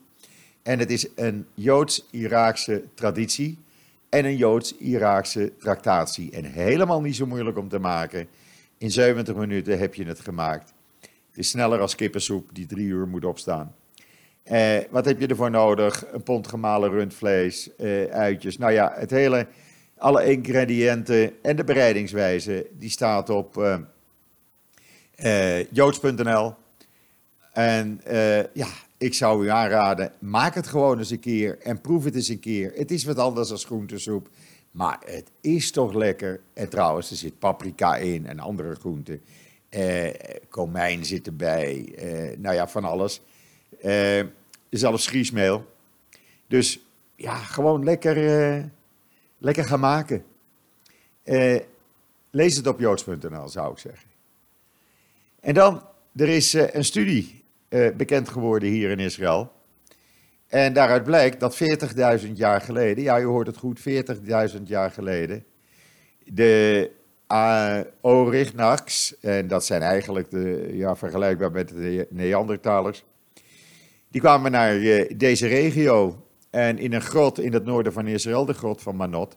En 0.63 0.79
het 0.79 0.91
is 0.91 1.07
een 1.15 1.47
Joods-Iraakse 1.55 2.83
traditie 2.95 3.59
en 4.09 4.25
een 4.25 4.37
Joods-Iraakse 4.37 5.53
tractatie. 5.59 6.31
En 6.31 6.45
helemaal 6.45 7.01
niet 7.01 7.17
zo 7.17 7.27
moeilijk 7.27 7.59
om 7.59 7.69
te 7.69 7.79
maken. 7.79 8.29
In 8.79 8.91
70 8.91 9.35
minuten 9.35 9.79
heb 9.79 9.95
je 9.95 10.05
het 10.05 10.21
gemaakt. 10.21 10.73
Het 11.31 11.39
is 11.39 11.49
sneller 11.49 11.81
als 11.81 11.95
kippensoep 11.95 12.49
die 12.53 12.67
drie 12.67 12.87
uur 12.87 13.09
moet 13.09 13.25
opstaan. 13.25 13.75
Eh, 14.43 14.79
wat 14.91 15.05
heb 15.05 15.21
je 15.21 15.27
ervoor 15.27 15.51
nodig? 15.51 16.05
Een 16.13 16.23
pond 16.23 16.49
gemalen 16.49 16.91
rundvlees, 16.91 17.77
eh, 17.77 18.05
uitjes. 18.05 18.59
Nou 18.59 18.73
ja, 18.73 18.93
het 18.95 19.11
hele 19.11 19.47
alle 19.97 20.25
ingrediënten 20.25 21.43
en 21.43 21.57
de 21.57 21.65
bereidingswijze, 21.65 22.67
die 22.79 22.91
staat 22.91 23.31
op 23.31 23.57
uh, 25.17 25.71
joods.nl. 25.71 26.55
En 27.53 28.01
ja, 28.53 28.69
ik 28.99 29.15
zou 29.15 29.45
u 29.45 29.49
aanraden, 29.49 30.13
maak 30.19 30.55
het 30.55 30.67
gewoon 30.67 30.99
eens 30.99 31.11
een 31.11 31.21
keer 31.21 31.59
en 31.59 31.81
proef 31.81 32.05
het 32.05 32.15
eens 32.15 32.29
een 32.29 32.41
keer. 32.41 32.73
Het 32.75 32.91
is 32.91 33.05
wat 33.05 33.19
anders 33.19 33.49
dan 33.49 33.59
groentesoep, 33.59 34.29
maar 34.71 34.99
het 35.05 35.31
is 35.41 35.71
toch 35.71 35.95
lekker. 35.95 36.41
En 36.55 36.69
trouwens, 36.69 37.11
er 37.11 37.17
zit 37.17 37.39
paprika 37.39 37.97
in 37.97 38.27
en 38.27 38.39
andere 38.39 38.75
groenten. 38.75 39.21
Eh, 39.71 40.11
komijn 40.49 41.05
zit 41.05 41.27
erbij, 41.27 41.95
eh, 41.97 42.39
nou 42.39 42.55
ja, 42.55 42.69
van 42.69 42.85
alles. 42.85 43.23
Eh, 43.81 44.25
zelfs 44.71 45.07
griesmeel. 45.07 45.67
Dus 46.47 46.81
ja, 47.17 47.35
gewoon 47.35 47.85
lekker, 47.85 48.17
eh, 48.41 48.65
lekker 49.39 49.65
gaan 49.65 49.81
maken. 49.81 50.25
Eh, 51.23 51.61
lees 52.31 52.57
het 52.57 52.67
op 52.67 52.81
joods.nl, 52.81 53.49
zou 53.49 53.73
ik 53.73 53.79
zeggen. 53.79 54.09
En 55.41 55.55
dan, 55.55 55.83
er 56.17 56.29
is 56.29 56.55
eh, 56.55 56.75
een 56.75 56.85
studie 56.85 57.45
eh, 57.69 57.91
bekend 57.97 58.29
geworden 58.29 58.69
hier 58.69 58.91
in 58.91 58.99
Israël. 58.99 59.53
En 60.47 60.73
daaruit 60.73 61.05
blijkt 61.05 61.41
dat 61.41 61.57
40.000 62.25 62.33
jaar 62.33 62.61
geleden, 62.61 63.05
ja, 63.05 63.21
u 63.21 63.25
hoort 63.25 63.47
het 63.47 63.57
goed, 63.57 63.81
40.000 63.81 64.63
jaar 64.65 64.91
geleden, 64.91 65.45
de 66.25 66.91
uh, 67.33 67.79
en 69.21 69.47
dat 69.49 69.65
zijn 69.65 69.83
eigenlijk 69.83 70.31
de, 70.31 70.71
ja, 70.73 70.97
vergelijkbaar 70.97 71.51
met 71.51 71.69
de 71.69 72.07
Neandertalers, 72.11 73.05
die 74.09 74.21
kwamen 74.21 74.51
naar 74.51 74.77
uh, 74.77 75.11
deze 75.17 75.47
regio 75.47 76.27
en 76.51 76.79
in 76.79 76.93
een 76.93 77.03
grot 77.03 77.41
in 77.41 77.53
het 77.53 77.65
noorden 77.65 77.93
van 77.93 78.07
Israël, 78.07 78.45
de 78.45 78.53
grot 78.53 78.83
van 78.83 78.97
Manot, 78.97 79.37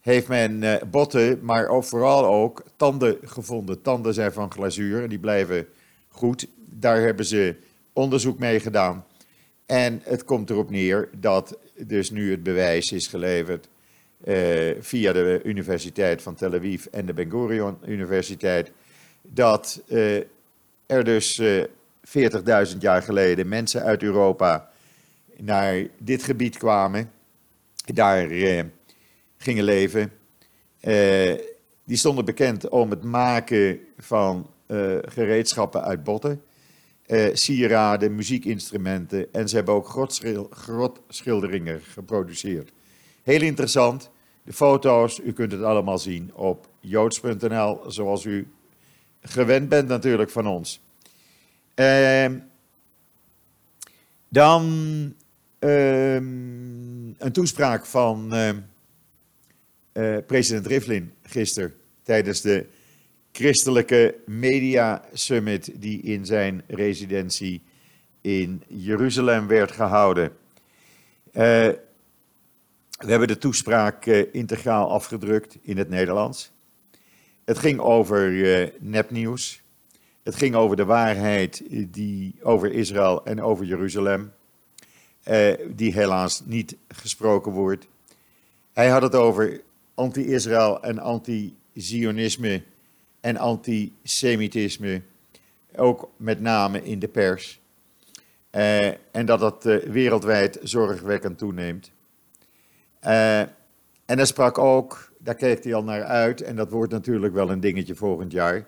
heeft 0.00 0.28
men 0.28 0.62
uh, 0.62 0.74
botten, 0.90 1.38
maar 1.42 1.68
ook, 1.68 1.84
vooral 1.84 2.26
ook 2.26 2.64
tanden 2.76 3.18
gevonden. 3.22 3.82
Tanden 3.82 4.14
zijn 4.14 4.32
van 4.32 4.52
glazuur 4.52 5.02
en 5.02 5.08
die 5.08 5.18
blijven 5.18 5.66
goed. 6.08 6.46
Daar 6.64 7.00
hebben 7.00 7.24
ze 7.24 7.56
onderzoek 7.92 8.38
mee 8.38 8.60
gedaan. 8.60 9.04
En 9.66 10.00
het 10.04 10.24
komt 10.24 10.50
erop 10.50 10.70
neer 10.70 11.08
dat 11.16 11.58
dus 11.76 12.10
nu 12.10 12.30
het 12.30 12.42
bewijs 12.42 12.92
is 12.92 13.06
geleverd 13.06 13.68
via 14.80 15.12
de 15.12 15.40
Universiteit 15.44 16.22
van 16.22 16.34
Tel 16.34 16.54
Aviv 16.54 16.84
en 16.84 17.06
de 17.06 17.12
Ben 17.12 17.30
Gurion 17.30 17.78
Universiteit, 17.86 18.72
dat 19.22 19.82
uh, 19.88 20.16
er 20.86 21.04
dus 21.04 21.38
uh, 21.38 21.64
40.000 22.72 22.78
jaar 22.78 23.02
geleden 23.02 23.48
mensen 23.48 23.82
uit 23.82 24.02
Europa 24.02 24.70
naar 25.36 25.86
dit 25.98 26.22
gebied 26.22 26.56
kwamen, 26.56 27.10
daar 27.94 28.28
gingen 29.36 29.64
leven. 29.64 30.12
die 31.84 31.96
stonden 31.96 32.24
bekend 32.24 32.68
om 32.68 32.90
het 32.90 33.02
maken 33.02 33.80
van 33.98 34.50
gereedschappen 35.04 35.82
uit 35.82 36.04
botten 36.04 36.42
sieraden, 37.32 38.14
muziekinstrumenten 38.14 39.32
en 39.32 39.48
ze 39.48 39.56
hebben 39.56 39.74
ook 39.74 39.88
grotschil 39.88 40.48
grotschilderingen 40.50 41.80
geproduceerd. 41.80 42.72
Heel 43.22 43.42
interessant. 43.42 44.10
De 44.44 44.52
foto's, 44.52 45.20
u 45.24 45.32
kunt 45.32 45.52
het 45.52 45.62
allemaal 45.62 45.98
zien 45.98 46.34
op 46.34 46.68
joods.nl, 46.80 47.80
zoals 47.86 48.24
u 48.24 48.48
gewend 49.20 49.68
bent 49.68 49.88
natuurlijk 49.88 50.30
van 50.30 50.46
ons. 50.46 50.80
Uh, 51.74 52.26
dan 54.28 54.62
uh, 55.60 56.14
een 56.14 57.32
toespraak 57.32 57.86
van 57.86 58.34
uh, 58.34 60.16
president 60.26 60.66
Rivlin 60.66 61.12
gisteren 61.22 61.74
tijdens 62.02 62.40
de 62.40 62.66
christelijke 63.32 64.14
media 64.26 65.04
summit 65.12 65.70
die 65.74 66.02
in 66.02 66.26
zijn 66.26 66.62
residentie 66.66 67.62
in 68.20 68.62
Jeruzalem 68.68 69.46
werd 69.46 69.72
gehouden. 69.72 70.32
We 73.02 73.10
hebben 73.10 73.28
de 73.28 73.38
toespraak 73.38 74.06
uh, 74.06 74.34
integraal 74.34 74.90
afgedrukt 74.90 75.58
in 75.62 75.78
het 75.78 75.88
Nederlands. 75.88 76.52
Het 77.44 77.58
ging 77.58 77.80
over 77.80 78.30
uh, 78.30 78.68
nepnieuws. 78.80 79.62
Het 80.22 80.34
ging 80.34 80.54
over 80.54 80.76
de 80.76 80.84
waarheid 80.84 81.62
die 81.88 82.34
over 82.42 82.72
Israël 82.72 83.24
en 83.24 83.42
over 83.42 83.64
Jeruzalem, 83.64 84.32
die 85.68 85.92
helaas 85.92 86.42
niet 86.44 86.76
gesproken 86.88 87.52
wordt. 87.52 87.86
Hij 88.72 88.88
had 88.88 89.02
het 89.02 89.14
over 89.14 89.60
anti-Israël 89.94 90.82
en 90.82 90.98
anti-Zionisme 90.98 92.62
en 93.20 93.36
antisemitisme, 93.36 95.02
ook 95.76 96.10
met 96.16 96.40
name 96.40 96.84
in 96.84 96.98
de 96.98 97.08
pers. 97.08 97.60
En 98.50 99.26
dat 99.26 99.40
dat 99.40 99.64
wereldwijd 99.84 100.58
zorgwekkend 100.62 101.38
toeneemt. 101.38 101.92
Uh, 103.04 103.40
en 103.40 104.18
hij 104.18 104.24
sprak 104.24 104.58
ook, 104.58 105.12
daar 105.18 105.34
keek 105.34 105.64
hij 105.64 105.74
al 105.74 105.84
naar 105.84 106.04
uit, 106.04 106.40
en 106.40 106.56
dat 106.56 106.70
wordt 106.70 106.92
natuurlijk 106.92 107.34
wel 107.34 107.50
een 107.50 107.60
dingetje 107.60 107.94
volgend 107.94 108.32
jaar, 108.32 108.66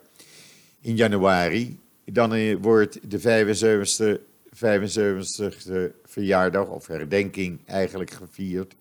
in 0.80 0.96
januari. 0.96 1.80
Dan 2.04 2.60
wordt 2.60 3.10
de 3.10 3.20
75ste, 3.20 4.20
75ste 4.54 6.00
verjaardag, 6.04 6.68
of 6.68 6.86
herdenking 6.86 7.60
eigenlijk 7.66 8.10
gevierd, 8.10 8.74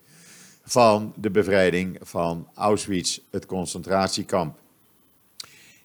van 0.64 1.12
de 1.16 1.30
bevrijding 1.30 1.98
van 2.02 2.48
Auschwitz, 2.54 3.20
het 3.30 3.46
concentratiekamp. 3.46 4.58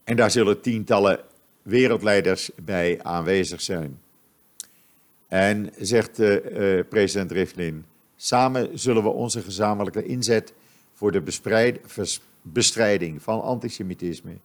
En 0.03 0.15
daar 0.15 0.31
zullen 0.31 0.61
tientallen 0.61 1.19
wereldleiders 1.61 2.49
bij 2.63 3.03
aanwezig 3.03 3.61
zijn. 3.61 3.99
En 5.27 5.69
zegt 5.77 6.19
uh, 6.19 6.35
uh, 6.45 6.83
president 6.89 7.31
Rivlin, 7.31 7.85
samen 8.21 8.79
zullen 8.79 9.03
we 9.03 9.09
onze 9.09 9.41
gezamenlijke 9.41 10.05
inzet 10.05 10.53
voor 10.93 11.11
de 11.11 11.23
bestrijding 12.41 13.21
van 13.21 13.41
antisemitisme 13.41 14.37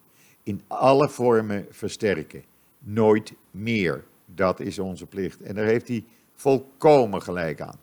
in 0.42 0.62
alle 0.66 1.08
vormen 1.08 1.66
versterken. 1.70 2.44
Nooit 2.78 3.32
meer. 3.50 4.04
Dat 4.26 4.60
is 4.60 4.78
onze 4.78 5.06
plicht. 5.06 5.42
En 5.42 5.54
daar 5.54 5.66
heeft 5.66 5.88
hij 5.88 6.04
volkomen 6.34 7.22
gelijk 7.22 7.60
aan. 7.60 7.78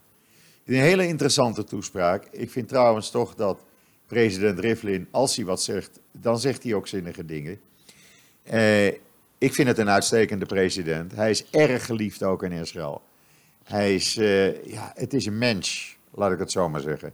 Een 0.64 0.74
hele 0.74 1.06
interessante 1.06 1.64
toespraak. 1.64 2.26
Ik 2.30 2.50
vind 2.50 2.68
trouwens 2.68 3.10
toch 3.10 3.34
dat 3.34 3.64
president 4.06 4.58
Rivlin, 4.58 5.08
als 5.10 5.36
hij 5.36 5.44
wat 5.44 5.62
zegt, 5.62 6.00
dan 6.12 6.38
zegt 6.38 6.62
hij 6.62 6.74
ook 6.74 6.88
zinnige 6.88 7.24
dingen. 7.24 7.60
Uh, 8.52 8.86
ik 9.38 9.54
vind 9.54 9.68
het 9.68 9.78
een 9.78 9.90
uitstekende 9.90 10.46
president. 10.46 11.12
Hij 11.14 11.30
is 11.30 11.50
erg 11.50 11.86
geliefd 11.86 12.22
ook 12.22 12.42
in 12.42 12.52
Israël. 12.52 13.02
Hij 13.64 13.94
is, 13.94 14.16
uh, 14.16 14.64
ja, 14.64 14.92
het 14.94 15.14
is 15.14 15.26
een 15.26 15.38
mens, 15.38 15.98
laat 16.10 16.32
ik 16.32 16.38
het 16.38 16.50
zo 16.50 16.68
maar 16.68 16.80
zeggen. 16.80 17.12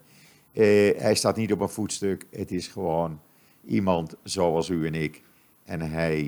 Uh, 0.52 0.64
hij 1.00 1.14
staat 1.14 1.36
niet 1.36 1.52
op 1.52 1.60
een 1.60 1.68
voetstuk. 1.68 2.26
Het 2.30 2.52
is 2.52 2.66
gewoon 2.66 3.20
iemand 3.64 4.14
zoals 4.22 4.68
u 4.68 4.86
en 4.86 4.94
ik. 4.94 5.22
En 5.64 5.80
hij, 5.80 6.24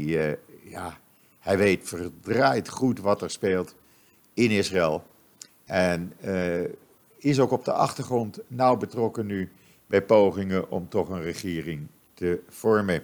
ja, 0.63 0.99
hij 1.39 1.59
weet 1.59 1.89
verdraaid 1.89 2.69
goed 2.69 3.01
wat 3.01 3.23
er 3.23 3.31
speelt 3.31 3.75
in 4.35 4.51
Israël. 4.51 5.03
En 5.65 6.13
is 7.19 7.41
ook 7.41 7.51
op 7.51 7.65
de 7.65 7.73
achtergrond 7.73 8.39
nauw 8.47 8.77
betrokken 8.77 9.27
nu 9.27 9.51
bij 9.87 10.03
pogingen 10.03 10.71
om 10.71 10.89
toch 10.89 11.09
een 11.09 11.23
regering 11.23 11.87
te 12.15 12.41
vormen. 12.49 13.03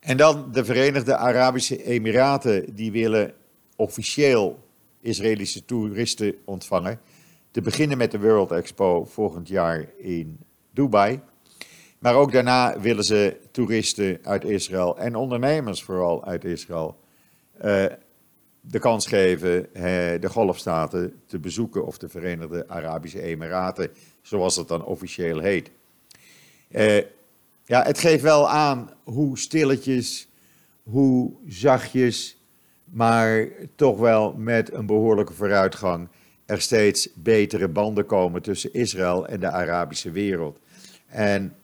En 0.00 0.16
dan 0.16 0.52
de 0.52 0.64
Verenigde 0.64 1.16
Arabische 1.16 1.84
Emiraten, 1.84 2.74
die 2.74 2.92
willen 2.92 3.34
officieel 3.76 4.67
Israëlische 5.00 5.64
toeristen 5.64 6.34
ontvangen. 6.44 7.00
Te 7.50 7.60
beginnen 7.60 7.98
met 7.98 8.10
de 8.10 8.20
World 8.20 8.50
Expo 8.50 9.04
volgend 9.04 9.48
jaar 9.48 9.88
in 9.98 10.38
Dubai. 10.70 11.20
Maar 11.98 12.14
ook 12.14 12.32
daarna 12.32 12.80
willen 12.80 13.04
ze 13.04 13.36
toeristen 13.50 14.18
uit 14.22 14.44
Israël 14.44 14.98
en 14.98 15.14
ondernemers 15.14 15.82
vooral 15.82 16.24
uit 16.24 16.44
Israël 16.44 16.96
uh, 17.64 17.86
de 18.60 18.78
kans 18.78 19.06
geven 19.06 19.66
uh, 19.72 19.82
de 20.20 20.28
golfstaten 20.28 21.20
te 21.26 21.38
bezoeken 21.38 21.86
of 21.86 21.98
de 21.98 22.08
Verenigde 22.08 22.68
Arabische 22.68 23.22
Emiraten, 23.22 23.90
zoals 24.22 24.56
het 24.56 24.68
dan 24.68 24.84
officieel 24.84 25.38
heet. 25.38 25.70
Uh, 26.70 26.96
ja, 27.64 27.82
het 27.82 27.98
geeft 27.98 28.22
wel 28.22 28.48
aan 28.48 28.90
hoe 29.04 29.38
stilletjes, 29.38 30.28
hoe 30.82 31.32
zachtjes, 31.46 32.37
maar 32.90 33.48
toch 33.74 33.98
wel 33.98 34.34
met 34.36 34.72
een 34.72 34.86
behoorlijke 34.86 35.32
vooruitgang 35.32 36.08
er 36.46 36.60
steeds 36.60 37.08
betere 37.14 37.68
banden 37.68 38.06
komen 38.06 38.42
tussen 38.42 38.72
Israël 38.72 39.26
en 39.26 39.40
de 39.40 39.50
Arabische 39.50 40.10
wereld. 40.10 40.60
En 41.06 41.54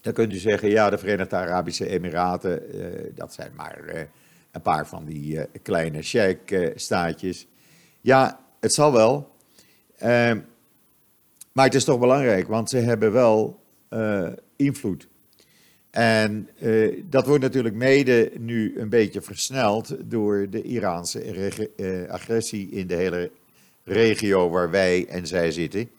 dan 0.00 0.12
kunt 0.12 0.32
u 0.32 0.36
zeggen, 0.36 0.68
ja, 0.68 0.90
de 0.90 0.98
Verenigde 0.98 1.36
Arabische 1.36 1.88
Emiraten, 1.88 2.72
eh, 2.72 3.10
dat 3.14 3.32
zijn 3.32 3.52
maar 3.56 3.84
eh, 3.84 4.02
een 4.52 4.62
paar 4.62 4.86
van 4.86 5.04
die 5.04 5.40
eh, 5.40 5.46
kleine 5.62 6.02
sheikh-staatjes. 6.02 7.46
ja, 8.00 8.40
het 8.60 8.72
zal 8.72 8.92
wel. 8.92 9.36
Maar 11.52 11.64
het 11.64 11.74
is 11.74 11.84
toch 11.84 11.98
belangrijk, 11.98 12.48
want 12.48 12.70
ze 12.70 12.76
hebben 12.76 13.12
wel 13.12 13.60
invloed. 14.56 15.07
En 15.90 16.48
uh, 16.58 17.02
dat 17.04 17.26
wordt 17.26 17.42
natuurlijk 17.42 17.74
mede 17.74 18.30
nu 18.38 18.78
een 18.78 18.88
beetje 18.88 19.20
versneld 19.20 19.96
door 20.04 20.46
de 20.50 20.62
Iraanse 20.62 21.50
uh, 21.76 22.08
agressie 22.10 22.70
in 22.70 22.86
de 22.86 22.94
hele 22.94 23.30
regio 23.84 24.50
waar 24.50 24.70
wij 24.70 25.06
en 25.06 25.26
zij 25.26 25.50
zitten. 25.50 25.90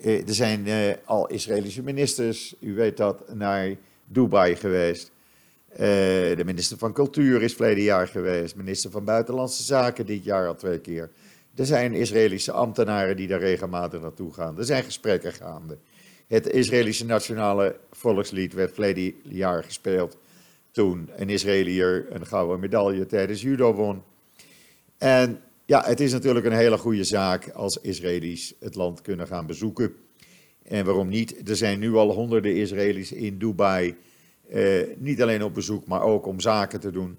Uh, 0.00 0.28
er 0.28 0.34
zijn 0.34 0.66
al 1.04 1.26
Israëlische 1.26 1.82
ministers, 1.82 2.54
u 2.60 2.74
weet 2.74 2.96
dat, 2.96 3.34
naar 3.34 3.74
Dubai 4.06 4.56
geweest. 4.56 5.10
de 5.76 6.42
minister 6.44 6.78
van 6.78 6.92
Cultuur 6.92 7.42
is 7.42 7.54
verleden 7.54 7.84
jaar 7.84 8.08
geweest. 8.08 8.56
Minister 8.56 8.90
van 8.90 9.04
Buitenlandse 9.04 9.62
Zaken 9.62 10.06
dit 10.06 10.24
jaar 10.24 10.46
al 10.46 10.54
twee 10.54 10.80
keer. 10.80 11.10
Er 11.54 11.66
zijn 11.66 11.94
Israëlische 11.94 12.52
ambtenaren 12.52 13.16
die 13.16 13.28
daar 13.28 13.40
regelmatig 13.40 14.00
naartoe 14.00 14.32
gaan. 14.32 14.58
Er 14.58 14.64
zijn 14.64 14.84
gesprekken 14.84 15.32
gaande. 15.32 15.78
Het 16.28 16.50
Israëlische 16.50 17.04
nationale 17.04 17.76
volkslied 17.90 18.52
werd 18.52 18.72
verleden 18.72 19.14
jaar 19.22 19.64
gespeeld 19.64 20.18
toen 20.70 21.10
een 21.16 21.28
Israëliër 21.28 22.06
een 22.10 22.26
gouden 22.26 22.60
medaille 22.60 23.06
tijdens 23.06 23.42
judo 23.42 23.74
won. 23.74 24.02
En 24.98 25.40
ja, 25.64 25.84
het 25.84 26.00
is 26.00 26.12
natuurlijk 26.12 26.46
een 26.46 26.52
hele 26.52 26.78
goede 26.78 27.04
zaak 27.04 27.50
als 27.50 27.80
Israëli's 27.80 28.54
het 28.60 28.74
land 28.74 29.00
kunnen 29.00 29.26
gaan 29.26 29.46
bezoeken. 29.46 29.94
En 30.62 30.84
waarom 30.84 31.08
niet? 31.08 31.48
Er 31.48 31.56
zijn 31.56 31.78
nu 31.78 31.94
al 31.94 32.12
honderden 32.12 32.56
Israëli's 32.56 33.12
in 33.12 33.38
Dubai, 33.38 33.96
eh, 34.48 34.82
niet 34.96 35.22
alleen 35.22 35.42
op 35.42 35.54
bezoek, 35.54 35.86
maar 35.86 36.02
ook 36.02 36.26
om 36.26 36.40
zaken 36.40 36.80
te 36.80 36.90
doen. 36.90 37.18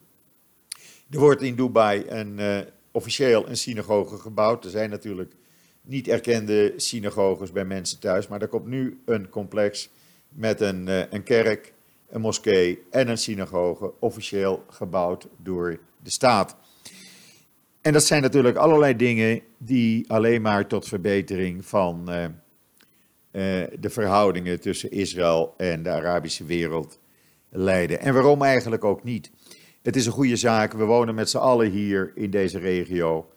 Er 1.09 1.19
wordt 1.19 1.41
in 1.41 1.55
Dubai 1.55 2.03
een, 2.07 2.39
eh, 2.39 2.59
officieel 2.91 3.49
een 3.49 3.57
synagoge 3.57 4.17
gebouwd. 4.17 4.65
Er 4.65 4.71
zijn 4.71 4.89
natuurlijk 4.89 5.33
niet 5.81 6.07
erkende 6.07 6.74
synagoges 6.75 7.51
bij 7.51 7.65
mensen 7.65 8.00
thuis. 8.00 8.27
Maar 8.27 8.41
er 8.41 8.48
komt 8.48 8.67
nu 8.67 9.00
een 9.05 9.29
complex 9.29 9.89
met 10.29 10.62
een, 10.62 10.88
uh, 10.88 11.01
een 11.09 11.24
kerk, 11.24 11.74
een 12.09 12.21
moskee 12.21 12.83
en 12.89 13.07
een 13.07 13.17
synagoge, 13.17 13.91
officieel 14.00 14.63
gebouwd 14.69 15.27
door 15.38 15.79
de 16.03 16.09
staat. 16.09 16.57
En 17.81 17.93
dat 17.93 18.03
zijn 18.03 18.21
natuurlijk 18.21 18.57
allerlei 18.57 18.95
dingen 18.95 19.41
die 19.57 20.12
alleen 20.12 20.41
maar 20.41 20.67
tot 20.67 20.88
verbetering 20.88 21.65
van 21.65 22.05
uh, 22.09 22.24
uh, 22.24 22.31
de 23.79 23.89
verhoudingen 23.89 24.59
tussen 24.59 24.91
Israël 24.91 25.53
en 25.57 25.83
de 25.83 25.89
Arabische 25.89 26.45
wereld 26.45 27.00
leiden. 27.50 28.00
En 28.00 28.13
waarom 28.13 28.41
eigenlijk 28.41 28.83
ook 28.83 29.03
niet? 29.03 29.31
Het 29.81 29.95
is 29.95 30.05
een 30.05 30.12
goede 30.12 30.36
zaak. 30.36 30.74
We 30.74 30.83
wonen 30.83 31.15
met 31.15 31.29
z'n 31.29 31.38
allen 31.38 31.69
hier 31.69 32.12
in 32.15 32.29
deze 32.29 32.59
regio. 32.59 33.29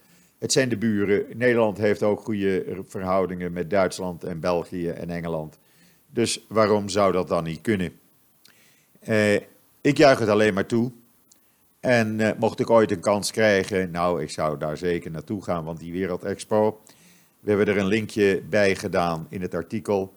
Het 0.42 0.52
zijn 0.52 0.68
de 0.68 0.76
buren. 0.76 1.24
Nederland 1.34 1.78
heeft 1.78 2.02
ook 2.02 2.20
goede 2.20 2.82
verhoudingen 2.86 3.52
met 3.52 3.70
Duitsland 3.70 4.24
en 4.24 4.40
België 4.40 4.88
en 4.88 5.10
Engeland. 5.10 5.58
Dus 6.06 6.44
waarom 6.48 6.88
zou 6.88 7.12
dat 7.12 7.28
dan 7.28 7.44
niet 7.44 7.60
kunnen? 7.60 7.92
Eh, 9.00 9.34
ik 9.80 9.96
juich 9.96 10.18
het 10.18 10.28
alleen 10.28 10.54
maar 10.54 10.66
toe. 10.66 10.92
En 11.80 12.20
eh, 12.20 12.38
mocht 12.38 12.60
ik 12.60 12.70
ooit 12.70 12.90
een 12.90 13.00
kans 13.00 13.30
krijgen, 13.30 13.90
nou, 13.90 14.22
ik 14.22 14.30
zou 14.30 14.58
daar 14.58 14.76
zeker 14.76 15.10
naartoe 15.10 15.42
gaan, 15.42 15.64
want 15.64 15.78
die 15.78 15.92
Wereldexpo, 15.92 16.80
we 17.40 17.48
hebben 17.48 17.68
er 17.68 17.78
een 17.78 17.86
linkje 17.86 18.42
bij 18.48 18.76
gedaan 18.76 19.26
in 19.28 19.42
het 19.42 19.54
artikel. 19.54 20.14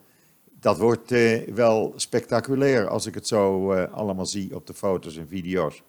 Dat 0.59 0.77
wordt 0.77 1.11
eh, 1.11 1.47
wel 1.47 1.93
spectaculair 1.95 2.87
als 2.87 3.05
ik 3.05 3.13
het 3.13 3.27
zo 3.27 3.73
allemaal 3.73 4.25
zie 4.25 4.55
op 4.55 4.67
de 4.67 4.73
foto's 4.73 5.17
en 5.17 5.27
video's. 5.27 5.83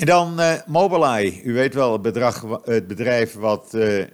En 0.00 0.06
dan 0.06 0.40
uh, 0.40 0.54
Mobileye. 0.66 1.42
U 1.42 1.52
weet 1.52 1.74
wel, 1.74 1.92
het, 1.92 2.02
bedrag, 2.02 2.60
het 2.64 2.86
bedrijf 2.86 3.34
wat 3.34 3.72
uh, 3.74 4.04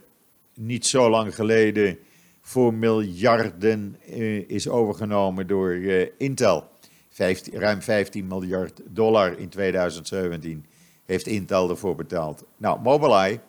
niet 0.55 0.87
zo 0.87 1.11
lang 1.11 1.35
geleden 1.35 1.99
voor 2.41 2.75
miljarden 2.75 3.97
uh, 4.09 4.49
is 4.49 4.69
overgenomen 4.69 5.47
door 5.47 5.77
Intel. 6.19 6.69
15, 7.09 7.59
ruim 7.59 7.83
15 7.83 8.27
miljard 8.27 8.81
dollar 8.85 9.39
in 9.39 9.49
2017 9.49 10.67
heeft 11.05 11.27
Intel 11.27 11.71
ervoor 11.71 11.95
betaald. 11.95 12.45
Nou, 12.57 12.81
Mobileye 12.81 13.41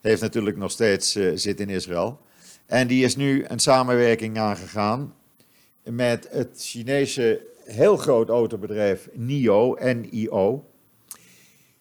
heeft 0.00 0.20
natuurlijk 0.20 0.56
nog 0.56 0.70
steeds 0.70 1.18
zit 1.34 1.60
in 1.60 1.68
Israël. 1.68 2.20
En 2.66 2.86
die 2.86 3.04
is 3.04 3.16
nu 3.16 3.44
een 3.48 3.58
samenwerking 3.58 4.38
aangegaan 4.38 5.14
met 5.82 6.28
het 6.30 6.50
Chinese 6.56 7.46
heel 7.64 7.96
groot 7.96 8.28
autobedrijf 8.28 9.08
NIO, 9.12 9.76
NIO. 9.80 10.66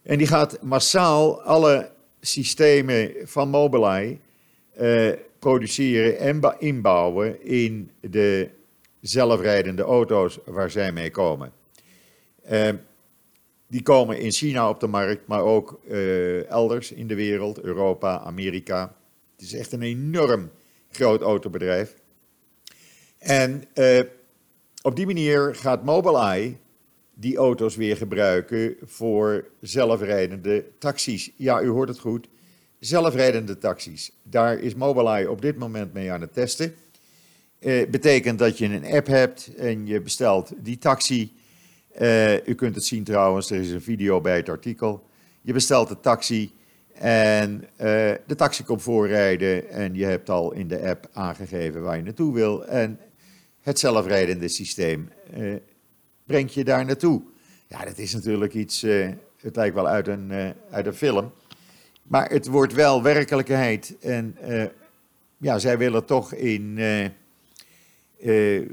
En 0.04 0.18
die 0.18 0.28
gaat 0.28 0.62
massaal 0.62 1.42
alle 1.42 1.92
systemen 2.22 3.14
van 3.24 3.50
Mobileye 3.50 4.20
uh, 4.80 5.12
produceren 5.40 6.18
en 6.18 6.56
inbouwen 6.60 7.44
in 7.46 7.92
de 8.00 8.50
zelfrijdende 9.00 9.84
auto's 9.84 10.40
waar 10.46 10.72
zij 10.72 10.92
mee 10.92 11.12
komen. 11.12 11.54
Uh, 12.52 12.70
die 13.68 13.84
komen 13.84 14.20
in 14.20 14.32
China 14.32 14.70
op 14.70 14.80
de 14.80 14.88
markt, 14.88 15.28
maar 15.28 15.42
ook 15.42 15.80
uh, 15.88 16.50
elders 16.50 16.92
in 16.92 17.08
de 17.08 17.16
wereld, 17.16 17.62
Europa, 17.62 18.20
Amerika. 18.20 18.96
Het 19.36 19.46
is 19.46 19.54
echt 19.54 19.72
een 19.72 19.82
enorm 19.82 20.52
groot 20.90 21.22
autobedrijf. 21.22 21.96
En 23.18 23.64
op 24.82 24.96
die 24.96 25.06
manier 25.06 25.56
gaat 25.56 25.84
Mobileye 25.84 26.56
die 27.14 27.38
auto's 27.38 27.76
weer 27.76 27.98
gebruiken 27.98 28.76
voor 28.82 29.46
zelfrijdende 29.62 30.66
taxis. 30.80 31.32
Ja, 31.36 31.62
u 31.62 31.68
hoort 31.68 31.90
het 31.90 32.00
goed. 32.00 32.28
Zelfrijdende 32.80 33.58
taxis. 33.58 34.12
Daar 34.24 34.60
is 34.60 34.76
Mobileye 34.76 35.32
op 35.32 35.42
dit 35.42 35.58
moment 35.58 35.94
mee 35.94 36.12
aan 36.12 36.22
het 36.22 36.34
testen. 36.34 36.74
Eh, 37.60 37.90
betekent 37.90 38.40
dat 38.40 38.58
je 38.58 38.66
een 38.66 38.86
app 38.86 39.08
hebt 39.08 39.56
en 39.56 39.88
je 39.88 40.02
bestelt 40.02 40.52
die 40.58 40.78
taxi. 40.78 41.34
Uh, 42.02 42.48
u 42.48 42.56
kunt 42.56 42.76
het 42.76 42.84
zien 42.84 43.04
trouwens, 43.04 43.52
er 43.52 43.60
is 43.60 43.72
een 43.72 43.82
video 43.82 44.22
bij 44.22 44.36
het 44.36 44.50
artikel. 44.50 45.04
Je 45.42 45.54
bestelt 45.54 45.88
de 45.88 46.00
taxi 46.00 46.52
en 46.94 47.64
uh, 47.72 47.88
de 48.28 48.36
taxi 48.36 48.64
komt 48.64 48.82
voorrijden 48.82 49.70
en 49.70 49.96
je 49.96 50.06
hebt 50.06 50.30
al 50.30 50.54
in 50.54 50.68
de 50.68 50.82
app 50.82 51.10
aangegeven 51.14 51.82
waar 51.82 51.96
je 51.96 52.04
naartoe 52.04 52.34
wil. 52.34 52.66
En 52.66 53.00
het 53.62 53.80
zelfrijdende 53.80 54.48
systeem 54.48 55.10
uh, 55.38 55.56
brengt 56.32 56.54
je 56.54 56.64
daar 56.64 56.86
naartoe. 56.86 57.22
Ja, 57.68 57.86
dat 57.86 57.98
is 57.98 58.14
natuurlijk 58.14 58.54
iets, 58.54 58.84
uh, 58.84 59.10
het 59.42 59.56
lijkt 59.56 59.76
wel 59.76 59.88
uit 59.88 60.08
een, 60.08 60.28
uh, 60.32 60.50
uit 60.70 60.86
een 60.86 60.94
film. 60.94 61.32
Maar 62.04 62.30
het 62.30 62.48
wordt 62.48 62.74
wel 62.74 63.04
werkelijkheid. 63.04 63.96
En 64.00 64.38
uh, 64.48 64.64
ja, 65.38 65.60
zij 65.60 65.78
willen 65.78 66.06
toch 66.06 66.34
in 66.34 66.80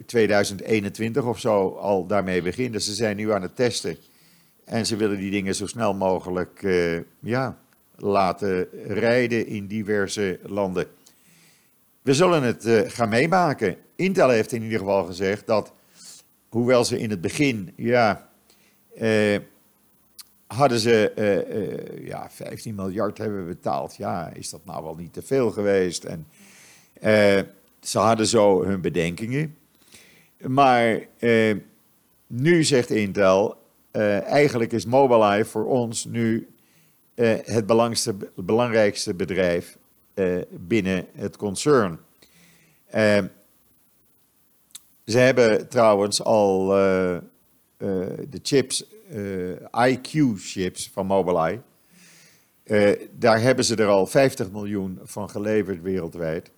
2021 0.07 1.25
of 1.25 1.41
zo 1.41 1.69
al 1.69 2.07
daarmee 2.07 2.43
beginnen. 2.43 2.81
Ze 2.81 2.95
zijn 2.95 3.17
nu 3.17 3.33
aan 3.33 3.43
het 3.43 3.57
testen. 3.57 3.97
En 4.65 4.87
ze 4.87 4.97
willen 4.97 5.19
die 5.19 5.31
dingen 5.31 5.55
zo 5.55 5.67
snel 5.67 5.95
mogelijk 5.95 6.67
ja, 7.21 7.59
laten 7.97 8.69
rijden 8.87 9.47
in 9.47 9.67
diverse 9.67 10.39
landen. 10.43 10.87
We 12.03 12.15
zullen 12.15 12.43
het 12.43 12.93
gaan 12.93 13.09
meemaken. 13.09 13.77
Intel 13.97 14.29
heeft 14.29 14.53
in 14.53 14.63
ieder 14.63 14.79
geval 14.79 15.05
gezegd 15.05 15.47
dat 15.47 15.73
hoewel 16.49 16.85
ze 16.85 16.99
in 16.99 17.11
het 17.11 17.21
begin, 17.21 17.73
ja, 17.77 18.29
eh, 18.95 19.39
hadden 20.47 20.79
ze 20.79 21.11
eh, 21.11 21.39
eh, 21.39 22.07
ja, 22.07 22.31
15 22.31 22.75
miljard 22.75 23.19
hebben 23.19 23.47
betaald. 23.47 23.97
Ja, 23.97 24.31
is 24.35 24.51
dat 24.51 24.65
nou 24.65 24.85
wel 24.85 24.95
niet 24.95 25.13
te 25.13 25.23
veel 25.23 25.51
geweest? 25.51 26.05
En 26.05 26.27
eh, 27.01 27.41
ze 27.81 27.99
hadden 27.99 28.27
zo 28.27 28.65
hun 28.65 28.81
bedenkingen. 28.81 29.57
Maar 30.47 31.01
eh, 31.19 31.57
nu 32.27 32.65
zegt 32.65 32.91
Intel, 32.91 33.57
eh, 33.91 34.23
eigenlijk 34.23 34.73
is 34.73 34.87
Mobileye 34.87 35.45
voor 35.45 35.67
ons 35.67 36.05
nu 36.05 36.49
het 37.45 37.67
belangrijkste 38.35 39.15
bedrijf 39.15 39.79
binnen 40.51 41.07
het 41.15 41.37
concern. 41.37 41.99
Ze 45.09 45.19
hebben 45.19 45.69
trouwens 45.69 46.23
al 46.23 46.79
uh, 46.79 47.13
uh, 47.13 47.21
de 48.29 48.41
chips, 48.43 48.85
eh, 49.11 49.91
IQ-chips 49.91 50.91
van 50.93 51.07
Mobileye. 51.07 51.61
daar 53.13 53.41
hebben 53.41 53.65
ze 53.65 53.77
er 53.77 53.87
al 53.87 54.07
50 54.07 54.51
miljoen 54.51 54.99
van 55.03 55.31
geleverd 55.31 55.83
wereldwijd. 55.83 56.51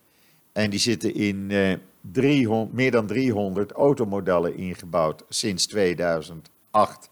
En 0.52 0.70
die 0.70 0.78
zitten 0.78 1.14
in 1.14 1.52
300, 2.00 2.72
meer 2.72 2.90
dan 2.90 3.06
300 3.06 3.72
automodellen 3.72 4.56
ingebouwd 4.56 5.24
sinds 5.28 5.66
2008. 5.66 7.10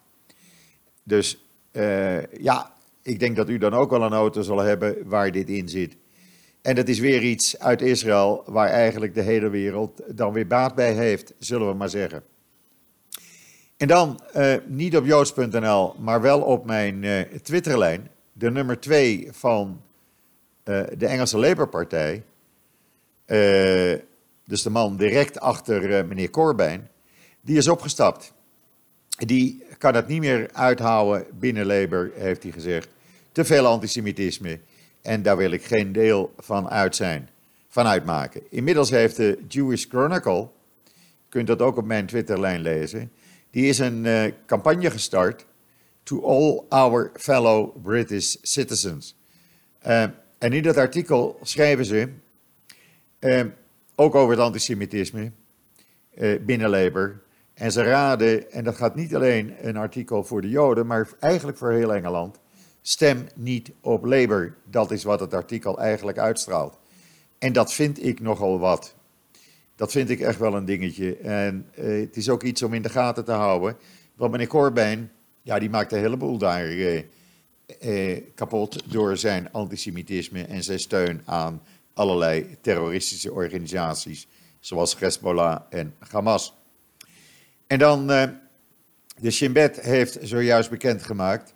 Dus 1.03 1.44
ja, 2.40 2.72
ik 3.03 3.18
denk 3.18 3.37
dat 3.37 3.48
u 3.48 3.59
dan 3.59 3.74
ook 3.74 3.90
wel 3.90 4.03
een 4.03 4.12
auto 4.12 4.42
zal 4.42 4.59
hebben 4.59 5.09
waar 5.09 5.33
dit 5.33 5.48
in 5.48 5.68
zit. 5.68 5.96
En 6.68 6.74
dat 6.74 6.88
is 6.88 6.98
weer 6.98 7.22
iets 7.22 7.59
uit 7.59 7.83
Israël 7.83 8.42
waar 8.46 8.68
eigenlijk 8.68 9.14
de 9.14 9.22
hele 9.22 9.48
wereld 9.48 10.02
dan 10.07 10.33
weer 10.33 10.46
baat 10.46 10.74
bij 10.74 10.92
heeft, 10.92 11.35
zullen 11.38 11.68
we 11.68 11.74
maar 11.74 11.88
zeggen. 11.88 12.22
En 13.76 13.88
dan, 13.88 14.20
uh, 14.37 14.54
niet 14.66 14.96
op 14.96 15.07
joods.nl, 15.07 15.94
maar 15.98 16.20
wel 16.20 16.40
op 16.40 16.64
mijn 16.66 17.02
uh, 17.02 17.20
Twitterlijn, 17.20 18.09
de 18.33 18.50
nummer 18.50 18.81
2 18.81 19.28
van 19.31 19.83
uh, 20.64 20.83
de 20.96 21.07
Engelse 21.07 21.38
Labour-partij, 21.38 22.22
dus 24.44 24.62
de 24.62 24.70
man 24.70 24.96
direct 24.96 25.40
achter 25.40 26.07
meneer 26.07 26.31
Corbyn, 26.31 26.88
die 27.40 27.57
is 27.57 27.68
opgestapt. 27.68 28.33
Die 29.09 29.62
kan 29.78 29.94
het 29.94 30.07
niet 30.07 30.20
meer 30.20 30.48
uithouden 30.52 31.26
binnen 31.38 31.66
Labour, 31.66 32.11
heeft 32.14 32.42
hij 32.42 32.52
gezegd. 32.52 32.88
Te 33.33 33.44
veel 33.44 33.66
antisemitisme. 33.66 34.59
En 35.02 35.22
daar 35.22 35.37
wil 35.37 35.50
ik 35.50 35.64
geen 35.64 35.92
deel 35.92 36.34
van 36.38 36.68
uit 36.68 36.96
zijn, 36.96 37.28
van 37.68 37.87
uitmaken. 37.87 38.42
Inmiddels 38.50 38.90
heeft 38.90 39.16
de 39.16 39.38
Jewish 39.48 39.87
Chronicle, 39.87 40.48
je 40.84 41.28
kunt 41.28 41.46
dat 41.46 41.62
ook 41.62 41.76
op 41.76 41.84
mijn 41.84 42.06
Twitterlijn 42.06 42.61
lezen, 42.61 43.12
die 43.50 43.66
is 43.66 43.78
een 43.78 44.04
uh, 44.04 44.24
campagne 44.46 44.90
gestart 44.90 45.46
to 46.02 46.22
all 46.22 46.62
our 46.68 47.11
fellow 47.14 47.82
British 47.82 48.37
citizens. 48.42 49.16
Uh, 49.87 50.02
en 50.38 50.52
in 50.52 50.62
dat 50.62 50.76
artikel 50.76 51.38
schrijven 51.42 51.84
ze, 51.84 52.08
uh, 53.20 53.44
ook 53.94 54.14
over 54.14 54.30
het 54.30 54.44
antisemitisme 54.44 55.32
binnen 56.40 56.70
Labour, 56.70 57.22
en 57.54 57.72
ze 57.72 57.82
raden, 57.82 58.50
en 58.50 58.64
dat 58.64 58.76
gaat 58.76 58.94
niet 58.94 59.14
alleen 59.14 59.54
een 59.61 59.76
artikel 59.76 60.24
voor 60.24 60.40
de 60.40 60.48
Joden, 60.48 60.87
maar 60.87 61.08
eigenlijk 61.20 61.58
voor 61.58 61.72
heel 61.72 61.94
Engeland, 61.94 62.38
stem 62.82 63.26
niet 63.34 63.70
op 63.80 64.04
Labour. 64.04 64.56
Dat 64.64 64.90
is 64.90 65.04
wat 65.04 65.20
het 65.20 65.34
artikel 65.34 65.78
eigenlijk 65.78 66.18
uitstraalt. 66.18 66.78
En 67.38 67.52
dat 67.52 67.72
vind 67.72 68.04
ik 68.04 68.20
nogal 68.20 68.58
wat. 68.58 68.94
Dat 69.76 69.90
vind 69.90 70.10
ik 70.10 70.20
echt 70.20 70.38
wel 70.38 70.54
een 70.54 70.64
dingetje. 70.64 71.16
En 71.16 71.66
eh, 71.74 72.00
het 72.00 72.16
is 72.16 72.28
ook 72.28 72.42
iets 72.42 72.62
om 72.62 72.74
in 72.74 72.82
de 72.82 72.88
gaten 72.88 73.24
te 73.24 73.32
houden. 73.32 73.76
Want 74.14 74.30
meneer 74.30 74.46
Corbijn, 74.46 75.10
ja, 75.42 75.58
die 75.58 75.70
maakt 75.70 75.92
een 75.92 75.98
heleboel 75.98 76.38
daar 76.38 76.64
eh, 76.64 77.02
eh, 77.80 78.22
kapot 78.34 78.92
door 78.92 79.16
zijn 79.16 79.52
antisemitisme 79.52 80.44
en 80.44 80.62
zijn 80.62 80.80
steun 80.80 81.22
aan 81.24 81.62
allerlei 81.94 82.56
terroristische 82.60 83.32
organisaties, 83.32 84.26
zoals 84.60 84.98
Hezbollah 84.98 85.60
en 85.70 85.94
Hamas. 85.98 86.54
En 87.66 87.78
dan, 87.78 88.06
de 89.16 89.30
Shin 89.30 89.52
Bet 89.52 89.80
heeft 89.80 90.18
zojuist 90.22 90.70
bekendgemaakt 90.70 91.54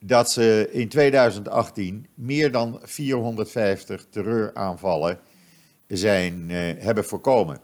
dat 0.00 0.30
ze 0.30 0.68
in 0.72 0.88
2018 0.88 2.06
meer 2.14 2.52
dan 2.52 2.80
450 2.82 4.06
terreuraanvallen 4.10 5.18
zijn, 5.86 6.50
uh, 6.50 6.56
hebben 6.78 7.04
voorkomen. 7.04 7.60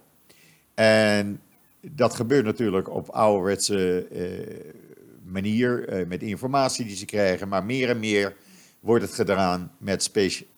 En 0.74 1.40
dat 1.80 2.14
gebeurt 2.14 2.44
natuurlijk 2.44 2.90
op 2.90 3.08
ouderwetse 3.08 4.06
uh, 4.12 4.72
manier, 5.24 6.04
met 6.08 6.22
informatie 6.22 6.84
die 6.84 6.96
ze 6.96 7.04
krijgen, 7.04 7.48
maar 7.48 7.64
meer 7.64 7.88
en 7.88 7.98
meer 7.98 8.36
wordt 8.80 9.04
het 9.04 9.14
gedaan 9.14 9.72
met 9.78 10.10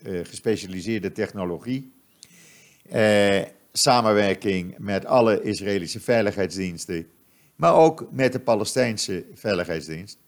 gespecialiseerde 0.02 1.12
technologie 1.12 1.92
samenwerking 3.76 4.78
met 4.78 5.06
alle 5.06 5.42
Israëlische 5.42 6.00
veiligheidsdiensten, 6.00 7.06
maar 7.56 7.74
ook 7.74 8.08
met 8.10 8.32
de 8.32 8.40
Palestijnse 8.40 9.24
veiligheidsdienst. 9.34 10.18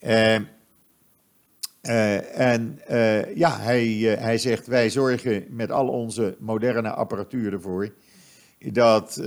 Uh, 0.00 0.38
uh, 1.86 2.38
en 2.38 2.80
uh, 2.90 3.34
ja, 3.36 3.58
hij, 3.60 3.86
hij 4.18 4.38
zegt: 4.38 4.66
wij 4.66 4.90
zorgen 4.90 5.46
met 5.50 5.70
al 5.70 5.88
onze 5.88 6.36
moderne 6.38 6.90
apparatuur 6.90 7.52
ervoor 7.52 7.92
dat 8.58 9.22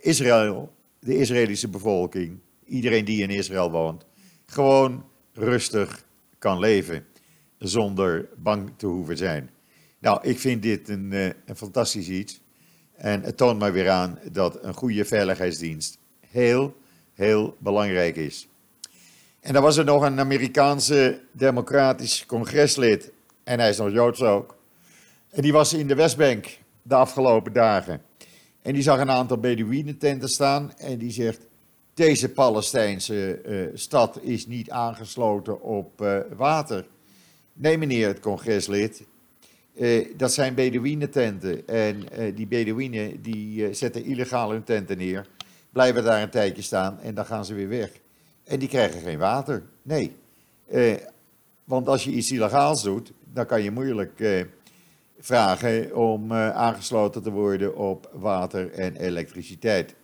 Israël, 0.00 0.72
de 0.98 1.16
Israëlische 1.16 1.68
bevolking, 1.68 2.38
iedereen 2.64 3.04
die 3.04 3.22
in 3.22 3.30
Israël 3.30 3.70
woont, 3.70 4.04
gewoon 4.46 5.04
rustig 5.32 6.04
kan 6.38 6.58
leven 6.58 7.06
zonder 7.58 8.28
bang 8.36 8.70
te 8.76 8.86
hoeven 8.86 9.16
zijn. 9.16 9.50
Nou, 9.98 10.18
ik 10.22 10.38
vind 10.38 10.62
dit 10.62 10.88
een, 10.88 11.12
een 11.46 11.56
fantastisch 11.56 12.08
iets. 12.08 12.40
En 12.94 13.22
het 13.22 13.36
toont 13.36 13.58
mij 13.58 13.72
weer 13.72 13.90
aan 13.90 14.18
dat 14.32 14.64
een 14.64 14.74
goede 14.74 15.04
veiligheidsdienst 15.04 15.98
heel, 16.20 16.76
heel 17.12 17.56
belangrijk 17.58 18.16
is. 18.16 18.48
En 19.44 19.52
dan 19.52 19.62
was 19.62 19.76
er 19.76 19.84
nog 19.84 20.02
een 20.02 20.20
Amerikaanse 20.20 21.20
democratisch 21.32 22.26
congreslid. 22.26 23.12
En 23.42 23.58
hij 23.58 23.68
is 23.68 23.76
nog 23.76 23.92
Joods 23.92 24.22
ook. 24.22 24.56
En 25.30 25.42
die 25.42 25.52
was 25.52 25.72
in 25.72 25.86
de 25.86 25.94
Westbank 25.94 26.58
de 26.82 26.94
afgelopen 26.94 27.52
dagen. 27.52 28.02
En 28.62 28.72
die 28.72 28.82
zag 28.82 29.00
een 29.00 29.10
aantal 29.10 29.38
Bedouinententen 29.38 30.28
staan. 30.28 30.72
En 30.76 30.98
die 30.98 31.10
zegt: 31.10 31.46
Deze 31.94 32.28
Palestijnse 32.28 33.40
uh, 33.46 33.66
stad 33.74 34.18
is 34.22 34.46
niet 34.46 34.70
aangesloten 34.70 35.62
op 35.62 36.00
uh, 36.00 36.18
water. 36.36 36.86
Nee, 37.52 37.78
meneer 37.78 38.08
het 38.08 38.20
congreslid. 38.20 39.04
Uh, 39.74 40.06
dat 40.16 40.32
zijn 40.32 40.54
Bedouinententen. 40.54 41.68
En 41.68 42.04
die 42.34 42.46
Bedouinen 42.46 43.22
die 43.22 43.74
zetten 43.74 44.04
illegaal 44.04 44.50
hun 44.50 44.64
tenten 44.64 44.98
neer, 44.98 45.26
blijven 45.72 46.04
daar 46.04 46.22
een 46.22 46.30
tijdje 46.30 46.62
staan 46.62 47.00
en 47.00 47.14
dan 47.14 47.26
gaan 47.26 47.44
ze 47.44 47.54
weer 47.54 47.68
weg. 47.68 48.02
En 48.44 48.58
die 48.58 48.68
krijgen 48.68 49.00
geen 49.00 49.18
water. 49.18 49.62
Nee. 49.82 50.16
want 51.64 51.88
als 51.88 52.04
je 52.04 52.10
iets 52.10 52.32
illegaals 52.32 52.82
doet, 52.82 53.12
dan 53.32 53.46
kan 53.46 53.62
je 53.62 53.70
moeilijk 53.70 54.46
vragen 55.18 55.96
om 55.96 56.32
aangesloten 56.32 57.22
te 57.22 57.30
worden 57.30 57.76
op 57.76 58.10
water 58.12 58.72
en 58.72 58.96
elektriciteit. 58.96 59.94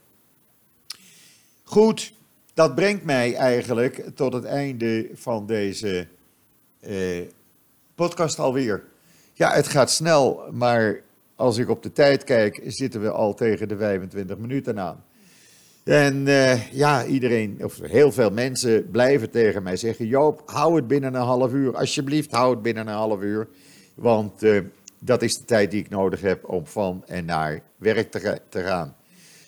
Goed, 1.63 2.15
dat 2.55 2.75
brengt 2.75 3.05
mij 3.05 3.35
eigenlijk 3.35 4.11
tot 4.15 4.33
het 4.33 4.45
einde 4.45 5.11
van 5.15 5.47
deze 5.47 6.09
podcast 7.95 8.39
alweer. 8.39 8.85
Ja, 9.33 9.53
het 9.53 9.69
gaat 9.69 9.91
snel, 9.91 10.43
maar 10.53 11.01
als 11.35 11.57
ik 11.57 11.69
op 11.69 11.83
de 11.83 11.93
tijd 11.93 12.25
kijk, 12.25 12.61
zitten 12.67 13.01
we 13.01 13.11
al 13.11 13.35
tegen 13.35 13.69
de 13.69 13.77
25 13.77 14.39
minuten 14.39 14.81
aan. 14.81 15.05
En 15.85 16.27
uh, 16.27 16.73
ja, 16.73 17.07
iedereen, 17.07 17.59
of 17.65 17.79
heel 17.83 18.13
veel 18.13 18.31
mensen 18.31 18.91
blijven 18.91 19.31
tegen 19.31 19.63
mij 19.63 19.77
zeggen: 19.77 20.07
Joop, 20.07 20.43
hou 20.47 20.77
het 20.77 20.87
binnen 20.87 21.15
een 21.15 21.21
half 21.21 21.53
uur. 21.53 21.77
Alsjeblieft, 21.77 22.31
hou 22.31 22.51
het 22.51 22.63
binnen 22.63 22.87
een 22.87 22.95
half 22.95 23.23
uur. 23.23 23.49
Want 23.95 24.43
uh, 24.43 24.61
dat 24.99 25.23
is 25.23 25.39
de 25.39 25.45
tijd 25.45 25.71
die 25.71 25.81
ik 25.81 25.91
nodig 25.91 26.21
heb 26.21 26.49
om 26.49 26.67
van 26.67 27.05
en 27.07 27.25
naar 27.25 27.63
werk 27.77 28.11
te, 28.11 28.63
gaan. 28.63 28.97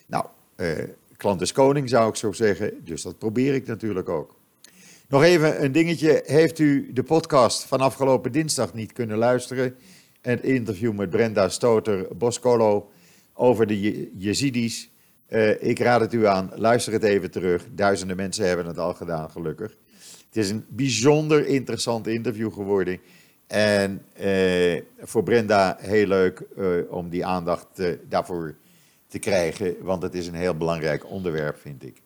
Nou, 0.06 0.24
uh, 0.56 0.68
klant 1.16 1.40
is 1.40 1.52
koning 1.52 1.88
zou 1.88 2.08
ik 2.08 2.16
zo 2.16 2.32
zeggen, 2.32 2.84
dus 2.84 3.02
dat 3.02 3.18
probeer 3.18 3.54
ik 3.54 3.66
natuurlijk 3.66 4.08
ook. 4.08 4.36
Nog 5.08 5.22
even 5.22 5.64
een 5.64 5.72
dingetje. 5.72 6.22
Heeft 6.26 6.58
u 6.58 6.92
de 6.92 7.02
podcast 7.02 7.64
van 7.64 7.80
afgelopen 7.80 8.32
dinsdag 8.32 8.74
niet 8.74 8.92
kunnen 8.92 9.18
luisteren? 9.18 9.74
Het 10.20 10.42
interview 10.42 10.92
met 10.92 11.10
Brenda 11.10 11.48
Stoter 11.48 12.16
Boscolo 12.16 12.90
over 13.32 13.66
de 13.66 14.10
Jezidis. 14.18 14.91
Uh, 15.32 15.62
ik 15.62 15.78
raad 15.78 16.00
het 16.00 16.12
u 16.12 16.26
aan, 16.26 16.50
luister 16.54 16.92
het 16.92 17.02
even 17.02 17.30
terug. 17.30 17.66
Duizenden 17.70 18.16
mensen 18.16 18.46
hebben 18.46 18.66
het 18.66 18.78
al 18.78 18.94
gedaan, 18.94 19.30
gelukkig. 19.30 19.76
Het 20.26 20.36
is 20.36 20.50
een 20.50 20.64
bijzonder 20.68 21.46
interessant 21.46 22.06
interview 22.06 22.52
geworden. 22.52 22.98
En 23.46 24.04
uh, 24.20 24.80
voor 25.00 25.22
Brenda 25.22 25.76
heel 25.80 26.06
leuk 26.06 26.42
uh, 26.58 26.92
om 26.92 27.08
die 27.08 27.26
aandacht 27.26 27.82
daarvoor 28.08 28.54
te 29.06 29.18
krijgen, 29.18 29.76
want 29.80 30.02
het 30.02 30.14
is 30.14 30.26
een 30.26 30.34
heel 30.34 30.56
belangrijk 30.56 31.10
onderwerp, 31.10 31.60
vind 31.60 31.84
ik. 31.84 32.02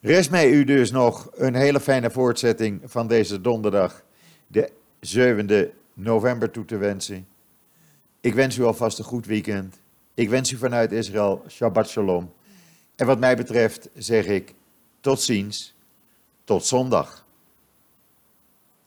Rest 0.00 0.30
mij 0.30 0.50
u 0.50 0.64
dus 0.64 0.90
nog 0.90 1.30
een 1.34 1.54
hele 1.54 1.80
fijne 1.80 2.10
voortzetting 2.10 2.80
van 2.84 3.06
deze 3.06 3.40
donderdag, 3.40 4.04
de 4.46 4.70
7e 5.16 5.74
november 5.94 6.50
toe 6.50 6.64
te 6.64 6.76
wensen. 6.76 7.26
Ik 8.20 8.34
wens 8.34 8.56
u 8.56 8.64
alvast 8.64 8.98
een 8.98 9.04
goed 9.04 9.26
weekend. 9.26 9.78
Ik 10.18 10.28
wens 10.28 10.50
u 10.50 10.56
vanuit 10.56 10.92
Israël 10.92 11.44
Shabbat 11.48 11.88
Shalom. 11.88 12.32
En 12.96 13.06
wat 13.06 13.18
mij 13.18 13.36
betreft 13.36 13.88
zeg 13.94 14.26
ik 14.26 14.54
tot 15.00 15.20
ziens, 15.20 15.74
tot 16.44 16.64
zondag. 16.64 17.26